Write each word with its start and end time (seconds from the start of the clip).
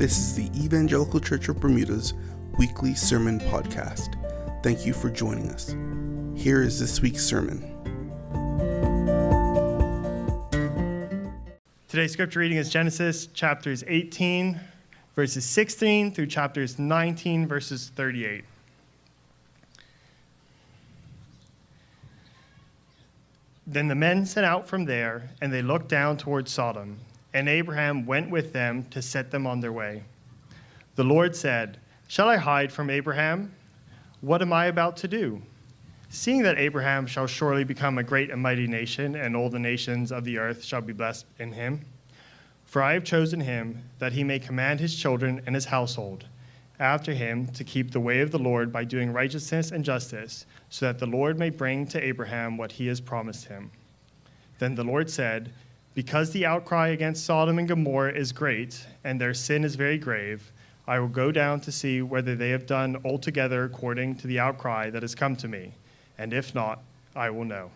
This 0.00 0.16
is 0.16 0.34
the 0.34 0.48
Evangelical 0.58 1.20
Church 1.20 1.50
of 1.50 1.60
Bermuda's 1.60 2.14
weekly 2.56 2.94
sermon 2.94 3.38
podcast. 3.38 4.16
Thank 4.62 4.86
you 4.86 4.94
for 4.94 5.10
joining 5.10 5.50
us. 5.50 5.76
Here 6.34 6.62
is 6.62 6.80
this 6.80 7.02
week's 7.02 7.22
sermon. 7.22 7.60
Today's 11.86 12.14
scripture 12.14 12.38
reading 12.38 12.56
is 12.56 12.70
Genesis 12.70 13.26
chapters 13.26 13.84
18, 13.86 14.58
verses 15.14 15.44
16 15.44 16.12
through 16.12 16.28
chapters 16.28 16.78
19, 16.78 17.46
verses 17.46 17.92
38. 17.94 18.42
Then 23.66 23.88
the 23.88 23.94
men 23.94 24.24
set 24.24 24.44
out 24.44 24.66
from 24.66 24.86
there, 24.86 25.28
and 25.42 25.52
they 25.52 25.60
looked 25.60 25.88
down 25.88 26.16
toward 26.16 26.48
Sodom, 26.48 27.00
and 27.32 27.48
Abraham 27.48 28.06
went 28.06 28.30
with 28.30 28.52
them 28.52 28.84
to 28.90 29.00
set 29.00 29.30
them 29.30 29.46
on 29.46 29.60
their 29.60 29.72
way. 29.72 30.02
The 30.96 31.04
Lord 31.04 31.36
said, 31.36 31.78
Shall 32.08 32.28
I 32.28 32.36
hide 32.36 32.72
from 32.72 32.90
Abraham? 32.90 33.54
What 34.20 34.42
am 34.42 34.52
I 34.52 34.66
about 34.66 34.96
to 34.98 35.08
do? 35.08 35.42
Seeing 36.08 36.42
that 36.42 36.58
Abraham 36.58 37.06
shall 37.06 37.28
surely 37.28 37.62
become 37.62 37.96
a 37.96 38.02
great 38.02 38.30
and 38.30 38.42
mighty 38.42 38.66
nation, 38.66 39.14
and 39.14 39.36
all 39.36 39.48
the 39.48 39.60
nations 39.60 40.10
of 40.10 40.24
the 40.24 40.38
earth 40.38 40.64
shall 40.64 40.80
be 40.80 40.92
blessed 40.92 41.24
in 41.38 41.52
him. 41.52 41.82
For 42.64 42.82
I 42.82 42.94
have 42.94 43.04
chosen 43.04 43.40
him 43.40 43.82
that 44.00 44.12
he 44.12 44.24
may 44.24 44.38
command 44.38 44.80
his 44.80 44.96
children 44.96 45.40
and 45.46 45.54
his 45.54 45.66
household 45.66 46.26
after 46.80 47.12
him 47.12 47.46
to 47.48 47.62
keep 47.62 47.90
the 47.90 48.00
way 48.00 48.20
of 48.20 48.30
the 48.30 48.38
Lord 48.38 48.72
by 48.72 48.84
doing 48.84 49.12
righteousness 49.12 49.70
and 49.70 49.84
justice, 49.84 50.46
so 50.70 50.86
that 50.86 50.98
the 50.98 51.06
Lord 51.06 51.38
may 51.38 51.50
bring 51.50 51.86
to 51.88 52.02
Abraham 52.02 52.56
what 52.56 52.72
he 52.72 52.86
has 52.86 53.00
promised 53.00 53.46
him. 53.46 53.70
Then 54.58 54.74
the 54.74 54.84
Lord 54.84 55.10
said, 55.10 55.52
Because 55.94 56.30
the 56.30 56.46
outcry 56.46 56.88
against 56.88 57.24
Sodom 57.24 57.58
and 57.58 57.66
Gomorrah 57.66 58.12
is 58.12 58.32
great, 58.32 58.86
and 59.02 59.20
their 59.20 59.34
sin 59.34 59.64
is 59.64 59.74
very 59.74 59.98
grave, 59.98 60.52
I 60.86 60.98
will 60.98 61.08
go 61.08 61.30
down 61.30 61.60
to 61.60 61.72
see 61.72 62.00
whether 62.02 62.34
they 62.34 62.50
have 62.50 62.66
done 62.66 63.00
altogether 63.04 63.64
according 63.64 64.16
to 64.16 64.26
the 64.26 64.38
outcry 64.38 64.90
that 64.90 65.02
has 65.02 65.14
come 65.14 65.36
to 65.36 65.48
me, 65.48 65.72
and 66.16 66.32
if 66.32 66.54
not, 66.54 66.80
I 67.14 67.30
will 67.30 67.44
know. 67.44 67.70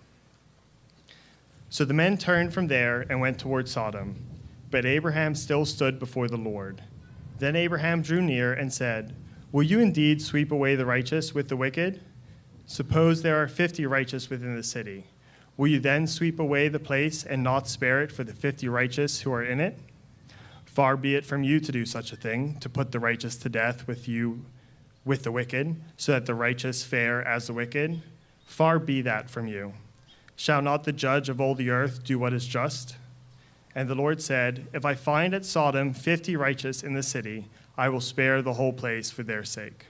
So 1.71 1.85
the 1.85 1.95
men 1.95 2.19
turned 2.19 2.55
from 2.55 2.69
there 2.69 3.05
and 3.09 3.21
went 3.21 3.39
toward 3.39 3.69
Sodom, 3.69 4.17
but 4.71 4.85
Abraham 4.85 5.35
still 5.35 5.65
stood 5.65 5.99
before 5.99 6.29
the 6.29 6.37
Lord. 6.37 6.83
Then 7.39 7.57
Abraham 7.57 8.01
drew 8.01 8.23
near 8.23 8.53
and 8.53 8.73
said, 8.73 9.15
Will 9.51 9.65
you 9.65 9.81
indeed 9.81 10.23
sweep 10.23 10.53
away 10.53 10.77
the 10.77 10.87
righteous 10.87 11.35
with 11.35 11.49
the 11.49 11.57
wicked? 11.57 12.01
Suppose 12.67 13.23
there 13.23 13.43
are 13.43 13.49
fifty 13.49 13.87
righteous 13.87 14.31
within 14.31 14.57
the 14.57 14.63
city. 14.63 15.07
Will 15.57 15.69
you 15.69 15.81
then 15.81 16.07
sweep 16.07 16.41
away 16.41 16.69
the 16.69 16.81
place 16.81 17.25
and 17.25 17.43
not 17.43 17.69
spare 17.69 18.03
it 18.03 18.11
for 18.11 18.25
the 18.25 18.33
fifty 18.33 18.69
righteous 18.69 19.21
who 19.21 19.33
are 19.33 19.45
in 19.45 19.61
it? 19.61 19.79
Far 20.65 20.97
be 20.97 21.15
it 21.15 21.25
from 21.25 21.45
you 21.45 21.61
to 21.61 21.71
do 21.71 21.87
such 21.87 22.13
a 22.13 22.17
thing, 22.17 22.59
to 22.59 22.69
put 22.69 22.91
the 22.91 22.99
righteous 22.99 23.37
to 23.37 23.49
death 23.49 23.87
with 23.87 24.09
you 24.09 24.45
with 25.05 25.23
the 25.23 25.31
wicked, 25.31 25.77
so 25.97 26.13
that 26.13 26.27
the 26.27 26.35
righteous 26.35 26.83
fare 26.83 27.23
as 27.23 27.47
the 27.47 27.53
wicked. 27.53 28.03
Far 28.45 28.79
be 28.79 29.01
that 29.03 29.31
from 29.31 29.47
you. 29.47 29.75
Shall 30.35 30.63
not 30.63 30.83
the 30.83 30.93
judge 30.93 31.29
of 31.29 31.41
all 31.41 31.55
the 31.55 31.71
earth 31.71 32.03
do 32.03 32.19
what 32.19 32.33
is 32.33 32.47
just? 32.47 32.97
And 33.75 33.89
the 33.89 33.95
Lord 33.95 34.21
said, 34.21 34.67
If 34.73 34.85
I 34.85 34.95
find 34.95 35.35
at 35.35 35.45
Sodom 35.45 35.93
fifty 35.95 36.35
righteous 36.35 36.83
in 36.83 36.95
the 36.95 37.03
city, 37.03 37.47
I 37.77 37.89
will 37.89 38.01
spare 38.01 38.43
the 38.43 38.55
whole 38.55 38.73
place 38.73 39.11
for 39.11 39.23
their 39.23 39.45
sake. 39.45 39.87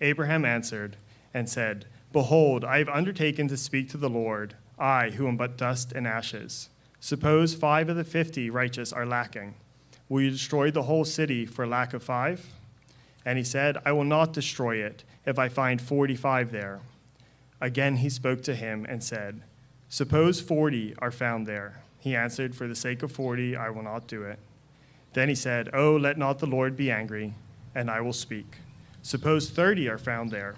Abraham 0.00 0.44
answered 0.44 0.96
and 1.32 1.48
said, 1.48 1.86
Behold, 2.12 2.62
I 2.62 2.78
have 2.78 2.88
undertaken 2.90 3.48
to 3.48 3.56
speak 3.56 3.88
to 3.90 3.96
the 3.96 4.10
Lord, 4.10 4.54
I 4.78 5.10
who 5.10 5.26
am 5.26 5.36
but 5.38 5.56
dust 5.56 5.92
and 5.92 6.06
ashes. 6.06 6.68
Suppose 7.00 7.54
five 7.54 7.88
of 7.88 7.96
the 7.96 8.04
fifty 8.04 8.50
righteous 8.50 8.92
are 8.92 9.06
lacking. 9.06 9.54
Will 10.08 10.22
you 10.22 10.30
destroy 10.30 10.70
the 10.70 10.82
whole 10.82 11.06
city 11.06 11.46
for 11.46 11.66
lack 11.66 11.94
of 11.94 12.02
five? 12.02 12.52
And 13.24 13.38
he 13.38 13.44
said, 13.44 13.78
I 13.86 13.92
will 13.92 14.04
not 14.04 14.32
destroy 14.32 14.76
it 14.76 15.04
if 15.24 15.38
I 15.38 15.48
find 15.48 15.80
forty 15.80 16.14
five 16.14 16.52
there. 16.52 16.80
Again 17.60 17.96
he 17.96 18.10
spoke 18.10 18.42
to 18.42 18.54
him 18.54 18.84
and 18.88 19.02
said, 19.02 19.42
Suppose 19.88 20.40
forty 20.40 20.94
are 20.98 21.10
found 21.10 21.46
there. 21.46 21.82
He 21.98 22.14
answered, 22.14 22.54
For 22.54 22.68
the 22.68 22.74
sake 22.74 23.02
of 23.02 23.12
forty, 23.12 23.56
I 23.56 23.70
will 23.70 23.84
not 23.84 24.06
do 24.06 24.22
it. 24.22 24.38
Then 25.14 25.28
he 25.28 25.34
said, 25.34 25.70
Oh, 25.72 25.96
let 25.96 26.18
not 26.18 26.40
the 26.40 26.46
Lord 26.46 26.76
be 26.76 26.90
angry, 26.90 27.34
and 27.74 27.90
I 27.90 28.00
will 28.00 28.12
speak. 28.12 28.56
Suppose 29.02 29.48
thirty 29.48 29.88
are 29.88 29.98
found 29.98 30.30
there. 30.30 30.56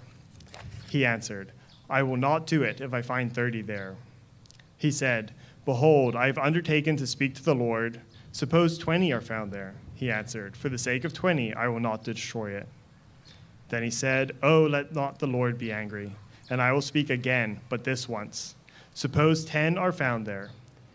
He 0.95 1.05
answered, 1.05 1.51
I 1.89 2.03
will 2.03 2.15
not 2.15 2.47
do 2.47 2.63
it 2.63 2.79
if 2.79 2.93
I 2.93 3.01
find 3.01 3.29
thirty 3.29 3.61
there. 3.61 3.97
He 4.77 4.91
said, 4.91 5.33
Behold, 5.65 6.15
I 6.15 6.27
have 6.27 6.37
undertaken 6.37 6.95
to 6.95 7.05
speak 7.05 7.35
to 7.35 7.43
the 7.43 7.53
Lord. 7.53 7.99
Suppose 8.31 8.77
twenty 8.77 9.11
are 9.11 9.19
found 9.19 9.51
there. 9.51 9.75
He 9.93 10.09
answered, 10.09 10.55
For 10.55 10.69
the 10.69 10.77
sake 10.77 11.03
of 11.03 11.11
twenty, 11.11 11.53
I 11.53 11.67
will 11.67 11.81
not 11.81 12.05
destroy 12.05 12.51
it. 12.51 12.69
Then 13.67 13.83
he 13.83 13.91
said, 13.91 14.37
Oh, 14.41 14.61
let 14.63 14.95
not 14.95 15.19
the 15.19 15.27
Lord 15.27 15.57
be 15.57 15.69
angry, 15.69 16.15
and 16.49 16.61
I 16.61 16.71
will 16.71 16.79
speak 16.79 17.09
again, 17.09 17.59
but 17.67 17.83
this 17.83 18.07
once. 18.07 18.55
Suppose 18.93 19.43
ten 19.43 19.77
are 19.77 19.91
found 19.91 20.25
there. 20.25 20.51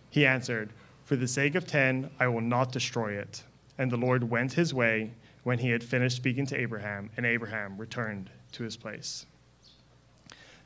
He 0.09 0.25
answered, 0.25 0.71
For 1.05 1.17
the 1.17 1.29
sake 1.29 1.55
of 1.55 1.67
ten, 1.67 2.09
I 2.19 2.27
will 2.29 2.41
not 2.41 2.73
destroy 2.73 3.19
it. 3.19 3.43
And 3.77 3.93
the 3.93 3.99
Lord 3.99 4.31
went 4.31 4.55
his 4.55 4.73
way 4.73 5.13
when 5.43 5.59
he 5.59 5.69
had 5.69 5.85
finished 5.85 6.17
speaking 6.17 6.47
to 6.47 6.59
Abraham, 6.59 7.11
and 7.19 7.27
Abraham 7.27 7.77
returned 7.77 8.31
to 8.53 8.63
his 8.63 8.79
place. 8.79 9.27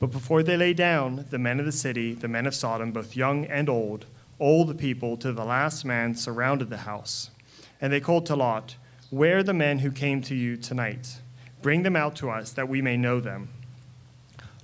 But 0.00 0.10
before 0.10 0.42
they 0.42 0.56
lay 0.56 0.74
down, 0.74 1.26
the 1.30 1.38
men 1.38 1.58
of 1.58 1.66
the 1.66 1.72
city, 1.72 2.14
the 2.14 2.28
men 2.28 2.46
of 2.46 2.54
Sodom, 2.54 2.92
both 2.92 3.16
young 3.16 3.44
and 3.46 3.68
old, 3.68 4.06
all 4.38 4.64
the 4.64 4.74
people 4.74 5.16
to 5.16 5.32
the 5.32 5.44
last 5.44 5.84
man 5.84 6.14
surrounded 6.14 6.70
the 6.70 6.78
house. 6.78 7.30
And 7.80 7.92
they 7.92 8.00
called 8.00 8.26
to 8.26 8.36
Lot, 8.36 8.76
Where 9.10 9.38
are 9.38 9.42
the 9.42 9.52
men 9.52 9.80
who 9.80 9.90
came 9.90 10.22
to 10.22 10.34
you 10.34 10.56
tonight? 10.56 11.18
Bring 11.62 11.82
them 11.82 11.96
out 11.96 12.14
to 12.16 12.30
us, 12.30 12.52
that 12.52 12.68
we 12.68 12.80
may 12.80 12.96
know 12.96 13.18
them. 13.18 13.48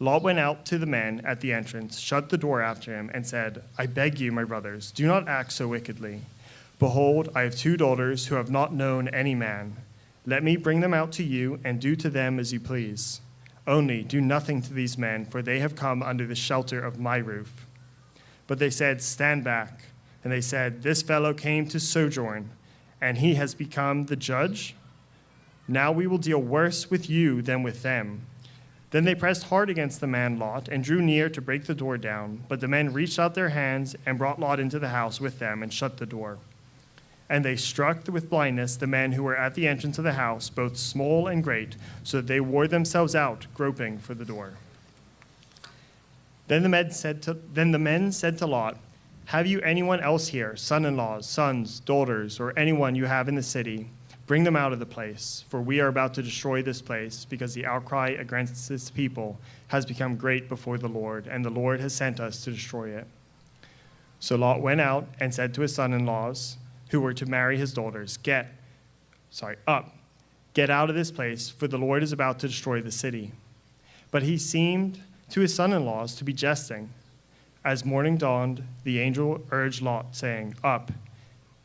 Lot 0.00 0.22
went 0.22 0.38
out 0.38 0.64
to 0.66 0.78
the 0.78 0.86
men 0.86 1.20
at 1.24 1.40
the 1.40 1.52
entrance, 1.52 1.98
shut 1.98 2.28
the 2.28 2.38
door 2.38 2.60
after 2.60 2.94
him, 2.94 3.10
and 3.14 3.26
said, 3.26 3.62
I 3.78 3.86
beg 3.86 4.20
you, 4.20 4.30
my 4.32 4.44
brothers, 4.44 4.92
do 4.92 5.06
not 5.06 5.28
act 5.28 5.52
so 5.52 5.68
wickedly. 5.68 6.22
Behold, 6.78 7.28
I 7.34 7.42
have 7.42 7.56
two 7.56 7.76
daughters 7.76 8.26
who 8.26 8.34
have 8.34 8.50
not 8.50 8.72
known 8.72 9.08
any 9.08 9.34
man. 9.34 9.76
Let 10.26 10.42
me 10.42 10.56
bring 10.56 10.80
them 10.80 10.94
out 10.94 11.12
to 11.12 11.24
you, 11.24 11.60
and 11.64 11.80
do 11.80 11.96
to 11.96 12.10
them 12.10 12.38
as 12.38 12.52
you 12.52 12.60
please. 12.60 13.20
Only 13.66 14.02
do 14.02 14.20
nothing 14.20 14.60
to 14.62 14.74
these 14.74 14.98
men, 14.98 15.24
for 15.24 15.40
they 15.40 15.60
have 15.60 15.74
come 15.74 16.02
under 16.02 16.26
the 16.26 16.34
shelter 16.34 16.84
of 16.84 16.98
my 16.98 17.16
roof. 17.16 17.66
But 18.46 18.58
they 18.58 18.70
said, 18.70 19.02
Stand 19.02 19.44
back. 19.44 19.84
And 20.22 20.32
they 20.32 20.40
said, 20.40 20.82
This 20.82 21.02
fellow 21.02 21.32
came 21.34 21.66
to 21.68 21.80
sojourn, 21.80 22.50
and 23.00 23.18
he 23.18 23.34
has 23.34 23.54
become 23.54 24.06
the 24.06 24.16
judge. 24.16 24.74
Now 25.66 25.92
we 25.92 26.06
will 26.06 26.18
deal 26.18 26.40
worse 26.40 26.90
with 26.90 27.08
you 27.08 27.40
than 27.40 27.62
with 27.62 27.82
them. 27.82 28.26
Then 28.90 29.04
they 29.04 29.14
pressed 29.14 29.44
hard 29.44 29.70
against 29.70 30.00
the 30.00 30.06
man 30.06 30.38
Lot 30.38 30.68
and 30.68 30.84
drew 30.84 31.02
near 31.02 31.28
to 31.28 31.40
break 31.40 31.64
the 31.64 31.74
door 31.74 31.98
down. 31.98 32.44
But 32.48 32.60
the 32.60 32.68
men 32.68 32.92
reached 32.92 33.18
out 33.18 33.34
their 33.34 33.48
hands 33.48 33.96
and 34.06 34.18
brought 34.18 34.38
Lot 34.38 34.60
into 34.60 34.78
the 34.78 34.90
house 34.90 35.20
with 35.20 35.38
them 35.38 35.62
and 35.62 35.72
shut 35.72 35.96
the 35.96 36.06
door. 36.06 36.38
And 37.28 37.44
they 37.44 37.56
struck 37.56 38.06
with 38.06 38.28
blindness 38.28 38.76
the 38.76 38.86
men 38.86 39.12
who 39.12 39.22
were 39.22 39.36
at 39.36 39.54
the 39.54 39.66
entrance 39.66 39.98
of 39.98 40.04
the 40.04 40.12
house, 40.12 40.50
both 40.50 40.76
small 40.76 41.26
and 41.26 41.42
great, 41.42 41.76
so 42.02 42.18
that 42.18 42.26
they 42.26 42.40
wore 42.40 42.68
themselves 42.68 43.14
out, 43.14 43.46
groping 43.54 43.98
for 43.98 44.14
the 44.14 44.24
door. 44.24 44.54
Then 46.48 46.62
the 46.62 46.68
men 46.68 46.90
said 46.90 47.22
to, 47.22 47.34
then 47.34 47.70
the 47.72 47.78
men 47.78 48.12
said 48.12 48.36
to 48.38 48.46
Lot, 48.46 48.76
Have 49.26 49.46
you 49.46 49.60
anyone 49.62 50.00
else 50.00 50.28
here, 50.28 50.56
son 50.56 50.84
in 50.84 50.96
laws, 50.96 51.26
sons, 51.26 51.80
daughters, 51.80 52.38
or 52.38 52.56
anyone 52.58 52.94
you 52.94 53.06
have 53.06 53.28
in 53.28 53.34
the 53.34 53.42
city? 53.42 53.88
Bring 54.26 54.44
them 54.44 54.56
out 54.56 54.72
of 54.72 54.78
the 54.78 54.86
place, 54.86 55.44
for 55.48 55.60
we 55.60 55.80
are 55.80 55.88
about 55.88 56.14
to 56.14 56.22
destroy 56.22 56.62
this 56.62 56.80
place, 56.80 57.24
because 57.24 57.54
the 57.54 57.66
outcry 57.66 58.10
against 58.10 58.68
this 58.68 58.90
people 58.90 59.38
has 59.68 59.84
become 59.84 60.16
great 60.16 60.48
before 60.48 60.78
the 60.78 60.88
Lord, 60.88 61.26
and 61.26 61.44
the 61.44 61.50
Lord 61.50 61.80
has 61.80 61.94
sent 61.94 62.20
us 62.20 62.44
to 62.44 62.50
destroy 62.50 62.90
it. 62.90 63.06
So 64.20 64.36
Lot 64.36 64.62
went 64.62 64.80
out 64.80 65.06
and 65.20 65.34
said 65.34 65.52
to 65.54 65.62
his 65.62 65.74
son 65.74 65.92
in 65.92 66.06
laws, 66.06 66.56
who 66.94 67.00
were 67.00 67.12
to 67.12 67.26
marry 67.26 67.58
his 67.58 67.72
daughters, 67.72 68.18
Get, 68.18 68.54
sorry, 69.28 69.56
up, 69.66 69.96
get 70.54 70.70
out 70.70 70.88
of 70.88 70.94
this 70.94 71.10
place, 71.10 71.50
for 71.50 71.66
the 71.66 71.76
Lord 71.76 72.04
is 72.04 72.12
about 72.12 72.38
to 72.38 72.46
destroy 72.46 72.80
the 72.80 72.92
city. 72.92 73.32
But 74.12 74.22
he 74.22 74.38
seemed 74.38 75.00
to 75.30 75.40
his 75.40 75.52
son 75.52 75.72
in 75.72 75.84
laws 75.84 76.14
to 76.14 76.24
be 76.24 76.32
jesting. 76.32 76.90
As 77.64 77.84
morning 77.84 78.16
dawned, 78.16 78.62
the 78.84 79.00
angel 79.00 79.42
urged 79.50 79.82
Lot, 79.82 80.14
saying, 80.14 80.54
Up, 80.62 80.92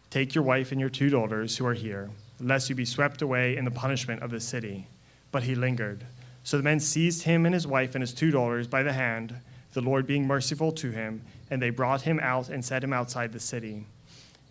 take 0.09 0.33
your 0.33 0.43
wife 0.43 0.71
and 0.71 0.81
your 0.81 0.89
two 0.89 1.11
daughters 1.11 1.57
who 1.57 1.65
are 1.67 1.75
here 1.75 2.09
lest 2.39 2.69
you 2.69 2.75
be 2.75 2.85
swept 2.85 3.21
away 3.21 3.55
in 3.55 3.65
the 3.65 3.71
punishment 3.71 4.23
of 4.23 4.31
the 4.31 4.39
city. 4.39 4.87
But 5.31 5.43
he 5.43 5.53
lingered. 5.53 6.05
So 6.41 6.57
the 6.57 6.63
men 6.63 6.79
seized 6.79 7.23
him 7.23 7.45
and 7.45 7.53
his 7.53 7.67
wife 7.67 7.93
and 7.93 8.01
his 8.01 8.13
two 8.15 8.31
daughters 8.31 8.67
by 8.67 8.81
the 8.81 8.93
hand, 8.93 9.35
the 9.73 9.81
Lord 9.81 10.07
being 10.07 10.25
merciful 10.25 10.71
to 10.71 10.89
him, 10.89 11.21
and 11.51 11.61
they 11.61 11.69
brought 11.69 12.01
him 12.01 12.19
out 12.19 12.49
and 12.49 12.65
set 12.65 12.83
him 12.83 12.93
outside 12.93 13.33
the 13.33 13.39
city. 13.39 13.85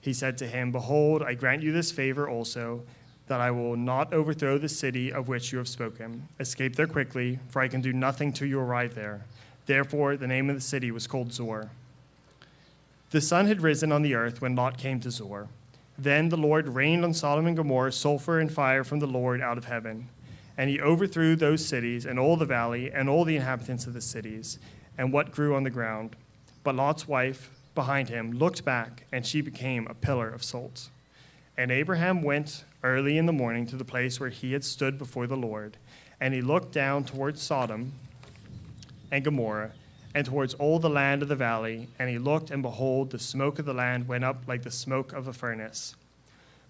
He 0.00 0.12
said 0.12 0.38
to 0.38 0.46
him, 0.46 0.72
Behold, 0.72 1.22
I 1.22 1.34
grant 1.34 1.62
you 1.62 1.72
this 1.72 1.92
favor 1.92 2.28
also, 2.28 2.82
that 3.26 3.40
I 3.40 3.50
will 3.50 3.76
not 3.76 4.12
overthrow 4.12 4.58
the 4.58 4.68
city 4.68 5.12
of 5.12 5.28
which 5.28 5.52
you 5.52 5.58
have 5.58 5.68
spoken. 5.68 6.28
Escape 6.40 6.76
there 6.76 6.86
quickly, 6.86 7.38
for 7.48 7.60
I 7.60 7.68
can 7.68 7.80
do 7.80 7.92
nothing 7.92 8.32
till 8.32 8.48
you 8.48 8.58
arrive 8.58 8.94
there. 8.94 9.24
Therefore, 9.66 10.16
the 10.16 10.26
name 10.26 10.48
of 10.48 10.56
the 10.56 10.62
city 10.62 10.90
was 10.90 11.06
called 11.06 11.32
Zoar. 11.32 11.70
The 13.10 13.20
sun 13.20 13.46
had 13.46 13.62
risen 13.62 13.92
on 13.92 14.02
the 14.02 14.14
earth 14.14 14.40
when 14.40 14.56
Lot 14.56 14.78
came 14.78 15.00
to 15.00 15.10
Zoar. 15.10 15.48
Then 15.98 16.28
the 16.28 16.36
Lord 16.36 16.68
rained 16.68 17.04
on 17.04 17.12
Sodom 17.12 17.46
and 17.46 17.56
Gomorrah 17.56 17.92
sulfur 17.92 18.38
and 18.38 18.52
fire 18.52 18.84
from 18.84 19.00
the 19.00 19.06
Lord 19.06 19.40
out 19.40 19.58
of 19.58 19.64
heaven. 19.64 20.08
And 20.56 20.70
he 20.70 20.80
overthrew 20.80 21.36
those 21.36 21.66
cities 21.66 22.06
and 22.06 22.18
all 22.18 22.36
the 22.36 22.46
valley 22.46 22.90
and 22.90 23.08
all 23.08 23.24
the 23.24 23.36
inhabitants 23.36 23.86
of 23.86 23.94
the 23.94 24.00
cities 24.00 24.58
and 24.96 25.12
what 25.12 25.32
grew 25.32 25.54
on 25.54 25.64
the 25.64 25.70
ground. 25.70 26.16
But 26.62 26.74
Lot's 26.74 27.08
wife, 27.08 27.50
behind 27.78 28.08
him 28.08 28.32
looked 28.32 28.64
back, 28.64 29.04
and 29.12 29.24
she 29.24 29.40
became 29.40 29.86
a 29.86 29.94
pillar 29.94 30.28
of 30.28 30.42
salt. 30.42 30.88
And 31.56 31.70
Abraham 31.70 32.22
went 32.22 32.64
early 32.82 33.16
in 33.16 33.26
the 33.26 33.32
morning 33.32 33.66
to 33.66 33.76
the 33.76 33.84
place 33.84 34.18
where 34.18 34.30
he 34.30 34.52
had 34.52 34.64
stood 34.64 34.98
before 34.98 35.28
the 35.28 35.36
Lord, 35.36 35.76
and 36.20 36.34
he 36.34 36.40
looked 36.40 36.72
down 36.72 37.04
towards 37.04 37.40
Sodom 37.40 37.92
and 39.12 39.22
Gomorrah, 39.22 39.70
and 40.12 40.26
towards 40.26 40.54
all 40.54 40.80
the 40.80 40.90
land 40.90 41.22
of 41.22 41.28
the 41.28 41.36
valley, 41.36 41.86
and 42.00 42.10
he 42.10 42.18
looked, 42.18 42.50
and 42.50 42.62
behold, 42.62 43.12
the 43.12 43.18
smoke 43.20 43.60
of 43.60 43.64
the 43.64 43.72
land 43.72 44.08
went 44.08 44.24
up 44.24 44.42
like 44.48 44.64
the 44.64 44.72
smoke 44.72 45.12
of 45.12 45.28
a 45.28 45.32
furnace. 45.32 45.94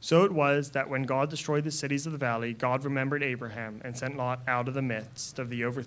So 0.00 0.24
it 0.24 0.32
was 0.32 0.72
that 0.72 0.90
when 0.90 1.04
God 1.04 1.30
destroyed 1.30 1.64
the 1.64 1.70
cities 1.70 2.04
of 2.04 2.12
the 2.12 2.18
valley, 2.18 2.52
God 2.52 2.84
remembered 2.84 3.22
Abraham 3.22 3.80
and 3.82 3.96
sent 3.96 4.18
Lot 4.18 4.40
out 4.46 4.68
of 4.68 4.74
the 4.74 4.82
midst 4.82 5.38
of 5.38 5.48
the, 5.48 5.64
over, 5.64 5.86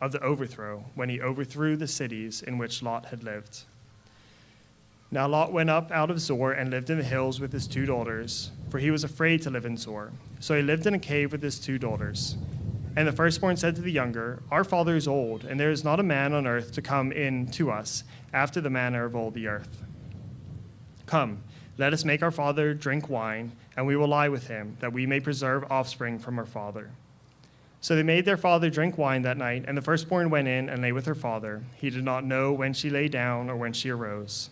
of 0.00 0.10
the 0.10 0.20
overthrow, 0.20 0.86
when 0.96 1.10
he 1.10 1.20
overthrew 1.20 1.76
the 1.76 1.86
cities 1.86 2.42
in 2.42 2.58
which 2.58 2.82
Lot 2.82 3.06
had 3.06 3.22
lived. 3.22 3.66
Now 5.10 5.28
Lot 5.28 5.52
went 5.52 5.70
up 5.70 5.90
out 5.92 6.10
of 6.10 6.20
Zoar 6.20 6.52
and 6.52 6.70
lived 6.70 6.90
in 6.90 6.98
the 6.98 7.04
hills 7.04 7.38
with 7.38 7.52
his 7.52 7.66
two 7.66 7.86
daughters, 7.86 8.50
for 8.70 8.78
he 8.78 8.90
was 8.90 9.04
afraid 9.04 9.42
to 9.42 9.50
live 9.50 9.64
in 9.64 9.76
Zoar. 9.76 10.12
So 10.40 10.56
he 10.56 10.62
lived 10.62 10.86
in 10.86 10.94
a 10.94 10.98
cave 10.98 11.32
with 11.32 11.42
his 11.42 11.60
two 11.60 11.78
daughters. 11.78 12.36
And 12.96 13.06
the 13.06 13.12
firstborn 13.12 13.56
said 13.56 13.76
to 13.76 13.82
the 13.82 13.92
younger, 13.92 14.42
Our 14.50 14.64
father 14.64 14.96
is 14.96 15.06
old, 15.06 15.44
and 15.44 15.60
there 15.60 15.70
is 15.70 15.84
not 15.84 16.00
a 16.00 16.02
man 16.02 16.32
on 16.32 16.46
earth 16.46 16.72
to 16.72 16.82
come 16.82 17.12
in 17.12 17.46
to 17.52 17.70
us 17.70 18.04
after 18.32 18.60
the 18.60 18.70
manner 18.70 19.04
of 19.04 19.14
all 19.14 19.30
the 19.30 19.46
earth. 19.46 19.82
Come, 21.04 21.42
let 21.78 21.92
us 21.92 22.04
make 22.04 22.22
our 22.22 22.30
father 22.30 22.74
drink 22.74 23.08
wine, 23.08 23.52
and 23.76 23.86
we 23.86 23.96
will 23.96 24.08
lie 24.08 24.30
with 24.30 24.48
him, 24.48 24.76
that 24.80 24.94
we 24.94 25.06
may 25.06 25.20
preserve 25.20 25.70
offspring 25.70 26.18
from 26.18 26.38
our 26.38 26.46
father. 26.46 26.90
So 27.82 27.94
they 27.94 28.02
made 28.02 28.24
their 28.24 28.38
father 28.38 28.70
drink 28.70 28.98
wine 28.98 29.22
that 29.22 29.36
night, 29.36 29.66
and 29.68 29.76
the 29.76 29.82
firstborn 29.82 30.30
went 30.30 30.48
in 30.48 30.68
and 30.68 30.82
lay 30.82 30.90
with 30.90 31.06
her 31.06 31.14
father. 31.14 31.62
He 31.76 31.90
did 31.90 32.02
not 32.02 32.24
know 32.24 32.52
when 32.52 32.72
she 32.72 32.90
lay 32.90 33.08
down 33.08 33.50
or 33.50 33.56
when 33.56 33.74
she 33.74 33.90
arose. 33.90 34.50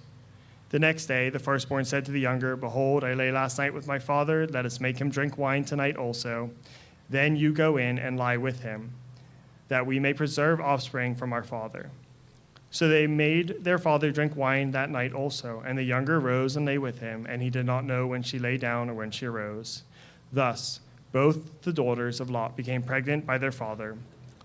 The 0.74 0.80
next 0.80 1.06
day, 1.06 1.30
the 1.30 1.38
firstborn 1.38 1.84
said 1.84 2.04
to 2.06 2.10
the 2.10 2.18
younger, 2.18 2.56
Behold, 2.56 3.04
I 3.04 3.14
lay 3.14 3.30
last 3.30 3.58
night 3.58 3.72
with 3.72 3.86
my 3.86 4.00
father. 4.00 4.44
Let 4.48 4.66
us 4.66 4.80
make 4.80 4.98
him 4.98 5.08
drink 5.08 5.38
wine 5.38 5.64
tonight 5.64 5.96
also. 5.96 6.50
Then 7.08 7.36
you 7.36 7.52
go 7.52 7.76
in 7.76 7.96
and 7.96 8.18
lie 8.18 8.38
with 8.38 8.62
him, 8.62 8.90
that 9.68 9.86
we 9.86 10.00
may 10.00 10.12
preserve 10.12 10.60
offspring 10.60 11.14
from 11.14 11.32
our 11.32 11.44
father. 11.44 11.92
So 12.72 12.88
they 12.88 13.06
made 13.06 13.62
their 13.62 13.78
father 13.78 14.10
drink 14.10 14.34
wine 14.34 14.72
that 14.72 14.90
night 14.90 15.12
also, 15.12 15.62
and 15.64 15.78
the 15.78 15.84
younger 15.84 16.18
rose 16.18 16.56
and 16.56 16.66
lay 16.66 16.78
with 16.78 16.98
him, 16.98 17.24
and 17.24 17.40
he 17.40 17.50
did 17.50 17.66
not 17.66 17.84
know 17.84 18.08
when 18.08 18.24
she 18.24 18.40
lay 18.40 18.56
down 18.56 18.90
or 18.90 18.94
when 18.94 19.12
she 19.12 19.26
arose. 19.26 19.84
Thus, 20.32 20.80
both 21.12 21.62
the 21.62 21.72
daughters 21.72 22.18
of 22.18 22.30
Lot 22.30 22.56
became 22.56 22.82
pregnant 22.82 23.24
by 23.24 23.38
their 23.38 23.52
father. 23.52 23.96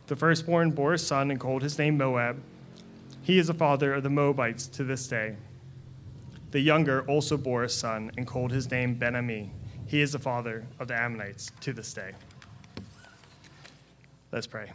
The 0.06 0.16
firstborn 0.16 0.70
bore 0.74 0.94
a 0.94 1.00
son 1.00 1.32
and 1.32 1.40
called 1.40 1.64
his 1.64 1.80
name 1.80 1.98
Moab. 1.98 2.40
He 3.24 3.40
is 3.40 3.48
the 3.48 3.56
father 3.56 3.96
of 3.96 4.04
the 4.04 4.12
Moabites 4.12 4.68
to 4.68 4.84
this 4.84 5.08
day. 5.08 5.36
The 6.52 6.60
younger 6.60 7.02
also 7.02 7.38
bore 7.38 7.64
a 7.64 7.70
son 7.70 8.12
and 8.18 8.26
called 8.26 8.52
his 8.52 8.70
name 8.72 8.96
Ben 8.96 9.16
Ami. 9.16 9.52
He 9.86 10.02
is 10.02 10.12
the 10.12 10.20
father 10.20 10.66
of 10.80 10.88
the 10.88 10.96
Ammonites 10.96 11.52
to 11.62 11.74
this 11.74 11.94
day. 11.94 12.14
Let's 14.32 14.48
pray. 14.48 14.72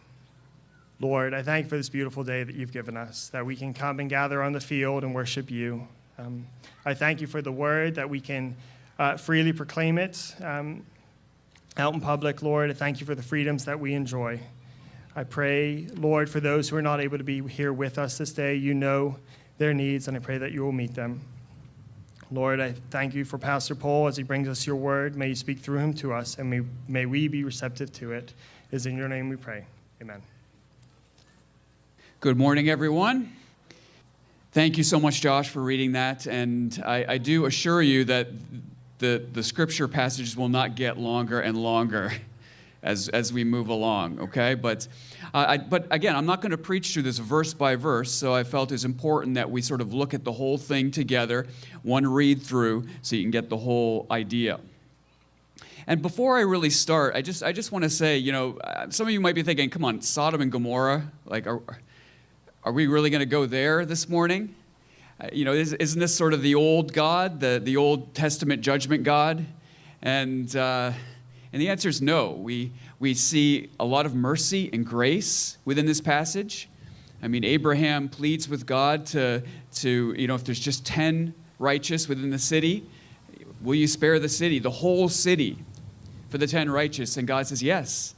Lord, 1.00 1.34
I 1.34 1.42
thank 1.42 1.66
you 1.66 1.70
for 1.70 1.76
this 1.76 1.88
beautiful 1.88 2.22
day 2.22 2.44
that 2.44 2.54
you've 2.54 2.72
given 2.72 2.96
us, 2.96 3.28
that 3.28 3.44
we 3.44 3.56
can 3.56 3.74
come 3.74 3.98
and 3.98 4.08
gather 4.08 4.42
on 4.42 4.52
the 4.52 4.60
field 4.60 5.02
and 5.02 5.14
worship 5.14 5.50
you. 5.50 5.88
Um, 6.18 6.46
I 6.84 6.94
thank 6.94 7.20
you 7.20 7.26
for 7.26 7.42
the 7.42 7.52
word, 7.52 7.96
that 7.96 8.08
we 8.08 8.20
can 8.20 8.56
uh, 8.98 9.16
freely 9.16 9.52
proclaim 9.52 9.98
it 9.98 10.34
um, 10.42 10.86
out 11.76 11.94
in 11.94 12.00
public, 12.00 12.42
Lord. 12.42 12.70
I 12.70 12.74
thank 12.74 13.00
you 13.00 13.06
for 13.06 13.16
the 13.16 13.22
freedoms 13.22 13.64
that 13.64 13.80
we 13.80 13.94
enjoy. 13.94 14.40
I 15.16 15.24
pray, 15.24 15.88
Lord, 15.94 16.30
for 16.30 16.40
those 16.40 16.68
who 16.68 16.76
are 16.76 16.82
not 16.82 17.00
able 17.00 17.18
to 17.18 17.24
be 17.24 17.42
here 17.46 17.72
with 17.72 17.98
us 17.98 18.18
this 18.18 18.32
day, 18.32 18.54
you 18.54 18.74
know 18.74 19.16
their 19.58 19.74
needs, 19.74 20.08
and 20.08 20.16
I 20.16 20.20
pray 20.20 20.38
that 20.38 20.52
you 20.52 20.62
will 20.62 20.72
meet 20.72 20.94
them. 20.94 21.20
Lord, 22.30 22.60
I 22.60 22.72
thank 22.90 23.14
you 23.14 23.24
for 23.24 23.38
Pastor 23.38 23.74
Paul 23.74 24.06
as 24.06 24.16
he 24.16 24.22
brings 24.22 24.48
us 24.48 24.66
your 24.66 24.76
word. 24.76 25.16
May 25.16 25.28
you 25.28 25.34
speak 25.34 25.58
through 25.58 25.78
him 25.78 25.94
to 25.94 26.12
us, 26.12 26.38
and 26.38 26.50
may, 26.50 26.62
may 26.88 27.06
we 27.06 27.28
be 27.28 27.44
receptive 27.44 27.92
to 27.94 28.12
it. 28.12 28.32
It 28.70 28.76
is 28.76 28.86
in 28.86 28.96
your 28.96 29.08
name 29.08 29.28
we 29.28 29.36
pray. 29.36 29.66
Amen. 30.00 30.22
Good 32.20 32.36
morning, 32.36 32.68
everyone. 32.68 33.32
Thank 34.52 34.78
you 34.78 34.84
so 34.84 34.98
much, 34.98 35.20
Josh, 35.20 35.48
for 35.48 35.60
reading 35.60 35.92
that. 35.92 36.26
And 36.26 36.82
I, 36.86 37.04
I 37.08 37.18
do 37.18 37.44
assure 37.44 37.82
you 37.82 38.04
that 38.04 38.28
the, 38.98 39.24
the 39.32 39.42
scripture 39.42 39.88
passages 39.88 40.36
will 40.36 40.48
not 40.48 40.76
get 40.76 40.96
longer 40.96 41.40
and 41.40 41.56
longer 41.56 42.12
as, 42.84 43.08
as 43.08 43.32
we 43.32 43.42
move 43.42 43.68
along, 43.68 44.20
okay? 44.20 44.54
But, 44.54 44.86
uh, 45.32 45.46
I, 45.48 45.56
but 45.56 45.86
again, 45.90 46.14
I'm 46.14 46.26
not 46.26 46.42
going 46.42 46.50
to 46.52 46.58
preach 46.58 46.92
through 46.92 47.02
this 47.02 47.18
verse 47.18 47.54
by 47.54 47.76
verse, 47.76 48.12
so 48.12 48.34
I 48.34 48.44
felt 48.44 48.70
it's 48.70 48.84
important 48.84 49.34
that 49.34 49.50
we 49.50 49.62
sort 49.62 49.80
of 49.80 49.92
look 49.92 50.14
at 50.14 50.22
the 50.22 50.32
whole 50.32 50.58
thing 50.58 50.90
together, 50.90 51.46
one 51.82 52.06
read 52.06 52.42
through, 52.42 52.84
so 53.02 53.16
you 53.16 53.22
can 53.22 53.30
get 53.30 53.48
the 53.48 53.56
whole 53.56 54.06
idea. 54.10 54.60
And 55.86 56.02
before 56.02 56.36
I 56.38 56.42
really 56.42 56.70
start, 56.70 57.16
I 57.16 57.22
just, 57.22 57.42
I 57.42 57.52
just 57.52 57.72
want 57.72 57.84
to 57.84 57.90
say, 57.90 58.18
you 58.18 58.32
know, 58.32 58.58
uh, 58.58 58.90
some 58.90 59.06
of 59.06 59.12
you 59.12 59.20
might 59.20 59.34
be 59.34 59.42
thinking, 59.42 59.70
come 59.70 59.84
on, 59.84 60.00
Sodom 60.02 60.40
and 60.40 60.52
Gomorrah, 60.52 61.10
like, 61.24 61.46
are, 61.46 61.62
are 62.62 62.72
we 62.72 62.86
really 62.86 63.10
going 63.10 63.20
to 63.20 63.26
go 63.26 63.46
there 63.46 63.84
this 63.84 64.08
morning? 64.08 64.54
Uh, 65.20 65.28
you 65.32 65.44
know, 65.44 65.52
isn't 65.52 66.00
this 66.00 66.14
sort 66.14 66.34
of 66.34 66.42
the 66.42 66.54
old 66.54 66.92
God, 66.92 67.40
the, 67.40 67.60
the 67.62 67.76
Old 67.76 68.14
Testament 68.14 68.62
judgment 68.62 69.04
God? 69.04 69.46
And, 70.02 70.54
uh, 70.54 70.92
and 71.54 71.60
the 71.62 71.68
answer 71.68 71.88
is 71.88 72.02
no. 72.02 72.32
We, 72.32 72.72
we 72.98 73.14
see 73.14 73.70
a 73.78 73.84
lot 73.84 74.06
of 74.06 74.14
mercy 74.16 74.68
and 74.72 74.84
grace 74.84 75.56
within 75.64 75.86
this 75.86 76.00
passage. 76.00 76.68
I 77.22 77.28
mean, 77.28 77.44
Abraham 77.44 78.08
pleads 78.08 78.48
with 78.48 78.66
God 78.66 79.06
to, 79.06 79.40
to 79.76 80.14
you 80.18 80.26
know, 80.26 80.34
if 80.34 80.42
there's 80.42 80.58
just 80.58 80.84
10 80.84 81.32
righteous 81.60 82.08
within 82.08 82.30
the 82.30 82.40
city, 82.40 82.84
will 83.62 83.76
you 83.76 83.86
spare 83.86 84.18
the 84.18 84.28
city, 84.28 84.58
the 84.58 84.68
whole 84.68 85.08
city, 85.08 85.56
for 86.28 86.38
the 86.38 86.48
10 86.48 86.70
righteous? 86.70 87.16
And 87.16 87.28
God 87.28 87.46
says, 87.46 87.62
yes. 87.62 88.16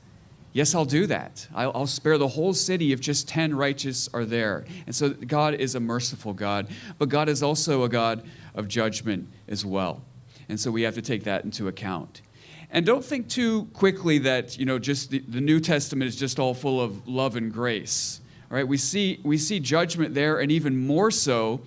Yes, 0.54 0.74
I'll 0.74 0.86
do 0.86 1.06
that. 1.06 1.46
I'll, 1.54 1.72
I'll, 1.74 1.86
spare 1.86 2.16
the 2.16 2.28
whole 2.28 2.54
city 2.54 2.92
if 2.92 3.02
just 3.02 3.28
10 3.28 3.54
righteous 3.54 4.08
are 4.14 4.24
there. 4.24 4.64
And 4.86 4.94
so 4.94 5.10
God 5.10 5.52
is 5.52 5.74
a 5.74 5.80
merciful 5.80 6.32
God, 6.32 6.68
but 6.96 7.10
God 7.10 7.28
is 7.28 7.42
also 7.42 7.82
a 7.82 7.90
God 7.90 8.26
of 8.54 8.66
judgment 8.66 9.28
as 9.46 9.62
well. 9.62 10.00
And 10.48 10.58
so 10.58 10.70
we 10.70 10.80
have 10.82 10.94
to 10.94 11.02
take 11.02 11.24
that 11.24 11.44
into 11.44 11.68
account. 11.68 12.22
And 12.70 12.84
don't 12.84 13.04
think 13.04 13.28
too 13.28 13.66
quickly 13.72 14.18
that, 14.18 14.58
you 14.58 14.66
know, 14.66 14.78
just 14.78 15.10
the, 15.10 15.20
the 15.20 15.40
New 15.40 15.60
Testament 15.60 16.08
is 16.08 16.16
just 16.16 16.38
all 16.38 16.54
full 16.54 16.80
of 16.80 17.06
love 17.06 17.36
and 17.36 17.52
grace. 17.52 18.20
All 18.50 18.56
right, 18.56 18.66
we 18.66 18.76
see, 18.76 19.20
we 19.22 19.38
see 19.38 19.60
judgment 19.60 20.14
there, 20.14 20.38
and 20.38 20.52
even 20.52 20.86
more 20.86 21.10
so 21.10 21.60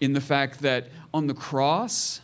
in 0.00 0.12
the 0.12 0.20
fact 0.20 0.60
that 0.60 0.88
on 1.14 1.26
the 1.26 1.34
cross, 1.34 2.20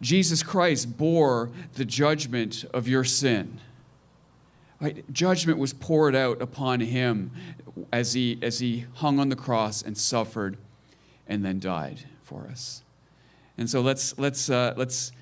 Jesus 0.00 0.42
Christ 0.42 0.96
bore 0.96 1.50
the 1.74 1.84
judgment 1.84 2.64
of 2.72 2.86
your 2.86 3.04
sin. 3.04 3.60
Right? 4.80 5.10
Judgment 5.12 5.58
was 5.58 5.72
poured 5.72 6.14
out 6.14 6.42
upon 6.42 6.80
him 6.80 7.30
as 7.92 8.12
he, 8.12 8.38
as 8.42 8.58
he 8.58 8.84
hung 8.94 9.18
on 9.18 9.28
the 9.28 9.36
cross 9.36 9.82
and 9.82 9.96
suffered 9.96 10.58
and 11.26 11.44
then 11.44 11.58
died 11.58 12.04
for 12.22 12.46
us. 12.50 12.82
And 13.56 13.70
so 13.70 13.80
let's, 13.80 14.18
let's, 14.18 14.50
uh, 14.50 14.74
let's 14.76 15.12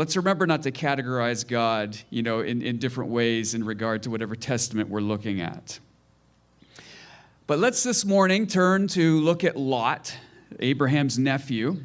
let's 0.00 0.16
remember 0.16 0.46
not 0.46 0.62
to 0.62 0.72
categorize 0.72 1.46
God, 1.46 1.94
you 2.08 2.22
know, 2.22 2.40
in, 2.40 2.62
in 2.62 2.78
different 2.78 3.10
ways 3.10 3.52
in 3.52 3.62
regard 3.62 4.02
to 4.04 4.10
whatever 4.10 4.34
testament 4.34 4.88
we're 4.88 5.02
looking 5.02 5.42
at. 5.42 5.78
But 7.46 7.58
let's 7.58 7.82
this 7.82 8.02
morning 8.02 8.46
turn 8.46 8.88
to 8.88 9.20
look 9.20 9.44
at 9.44 9.58
Lot, 9.58 10.16
Abraham's 10.58 11.18
nephew. 11.18 11.82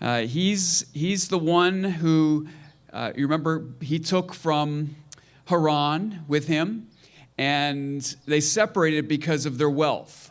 Uh, 0.00 0.20
he's, 0.20 0.86
he's 0.94 1.26
the 1.26 1.36
one 1.36 1.82
who, 1.82 2.46
uh, 2.92 3.10
you 3.16 3.24
remember, 3.24 3.64
he 3.80 3.98
took 3.98 4.32
from 4.32 4.94
Haran 5.46 6.24
with 6.28 6.46
him, 6.46 6.86
and 7.36 8.02
they 8.26 8.38
separated 8.38 9.08
because 9.08 9.46
of 9.46 9.58
their 9.58 9.68
wealth. 9.68 10.30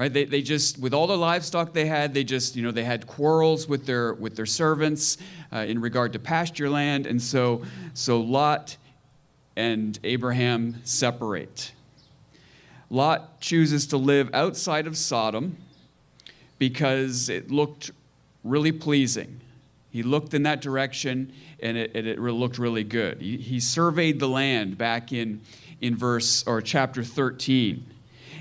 Right? 0.00 0.10
They, 0.10 0.24
they 0.24 0.40
just, 0.40 0.78
with 0.78 0.94
all 0.94 1.06
the 1.06 1.18
livestock 1.18 1.74
they 1.74 1.84
had, 1.84 2.14
they 2.14 2.24
just, 2.24 2.56
you 2.56 2.62
know, 2.62 2.70
they 2.70 2.84
had 2.84 3.06
quarrels 3.06 3.68
with 3.68 3.84
their, 3.84 4.14
with 4.14 4.34
their 4.34 4.46
servants 4.46 5.18
uh, 5.52 5.58
in 5.58 5.78
regard 5.78 6.14
to 6.14 6.18
pasture 6.18 6.70
land. 6.70 7.06
And 7.06 7.20
so, 7.20 7.64
so 7.92 8.18
Lot 8.18 8.78
and 9.56 9.98
Abraham 10.02 10.80
separate. 10.84 11.72
Lot 12.88 13.42
chooses 13.42 13.86
to 13.88 13.98
live 13.98 14.30
outside 14.32 14.86
of 14.86 14.96
Sodom 14.96 15.58
because 16.58 17.28
it 17.28 17.50
looked 17.50 17.90
really 18.42 18.72
pleasing. 18.72 19.42
He 19.90 20.02
looked 20.02 20.32
in 20.32 20.44
that 20.44 20.62
direction 20.62 21.30
and 21.62 21.76
it, 21.76 21.90
it, 21.94 22.06
it 22.06 22.18
looked 22.18 22.58
really 22.58 22.84
good. 22.84 23.20
He, 23.20 23.36
he 23.36 23.60
surveyed 23.60 24.18
the 24.18 24.30
land 24.30 24.78
back 24.78 25.12
in, 25.12 25.42
in 25.78 25.94
verse 25.94 26.42
or 26.46 26.62
chapter 26.62 27.04
13. 27.04 27.84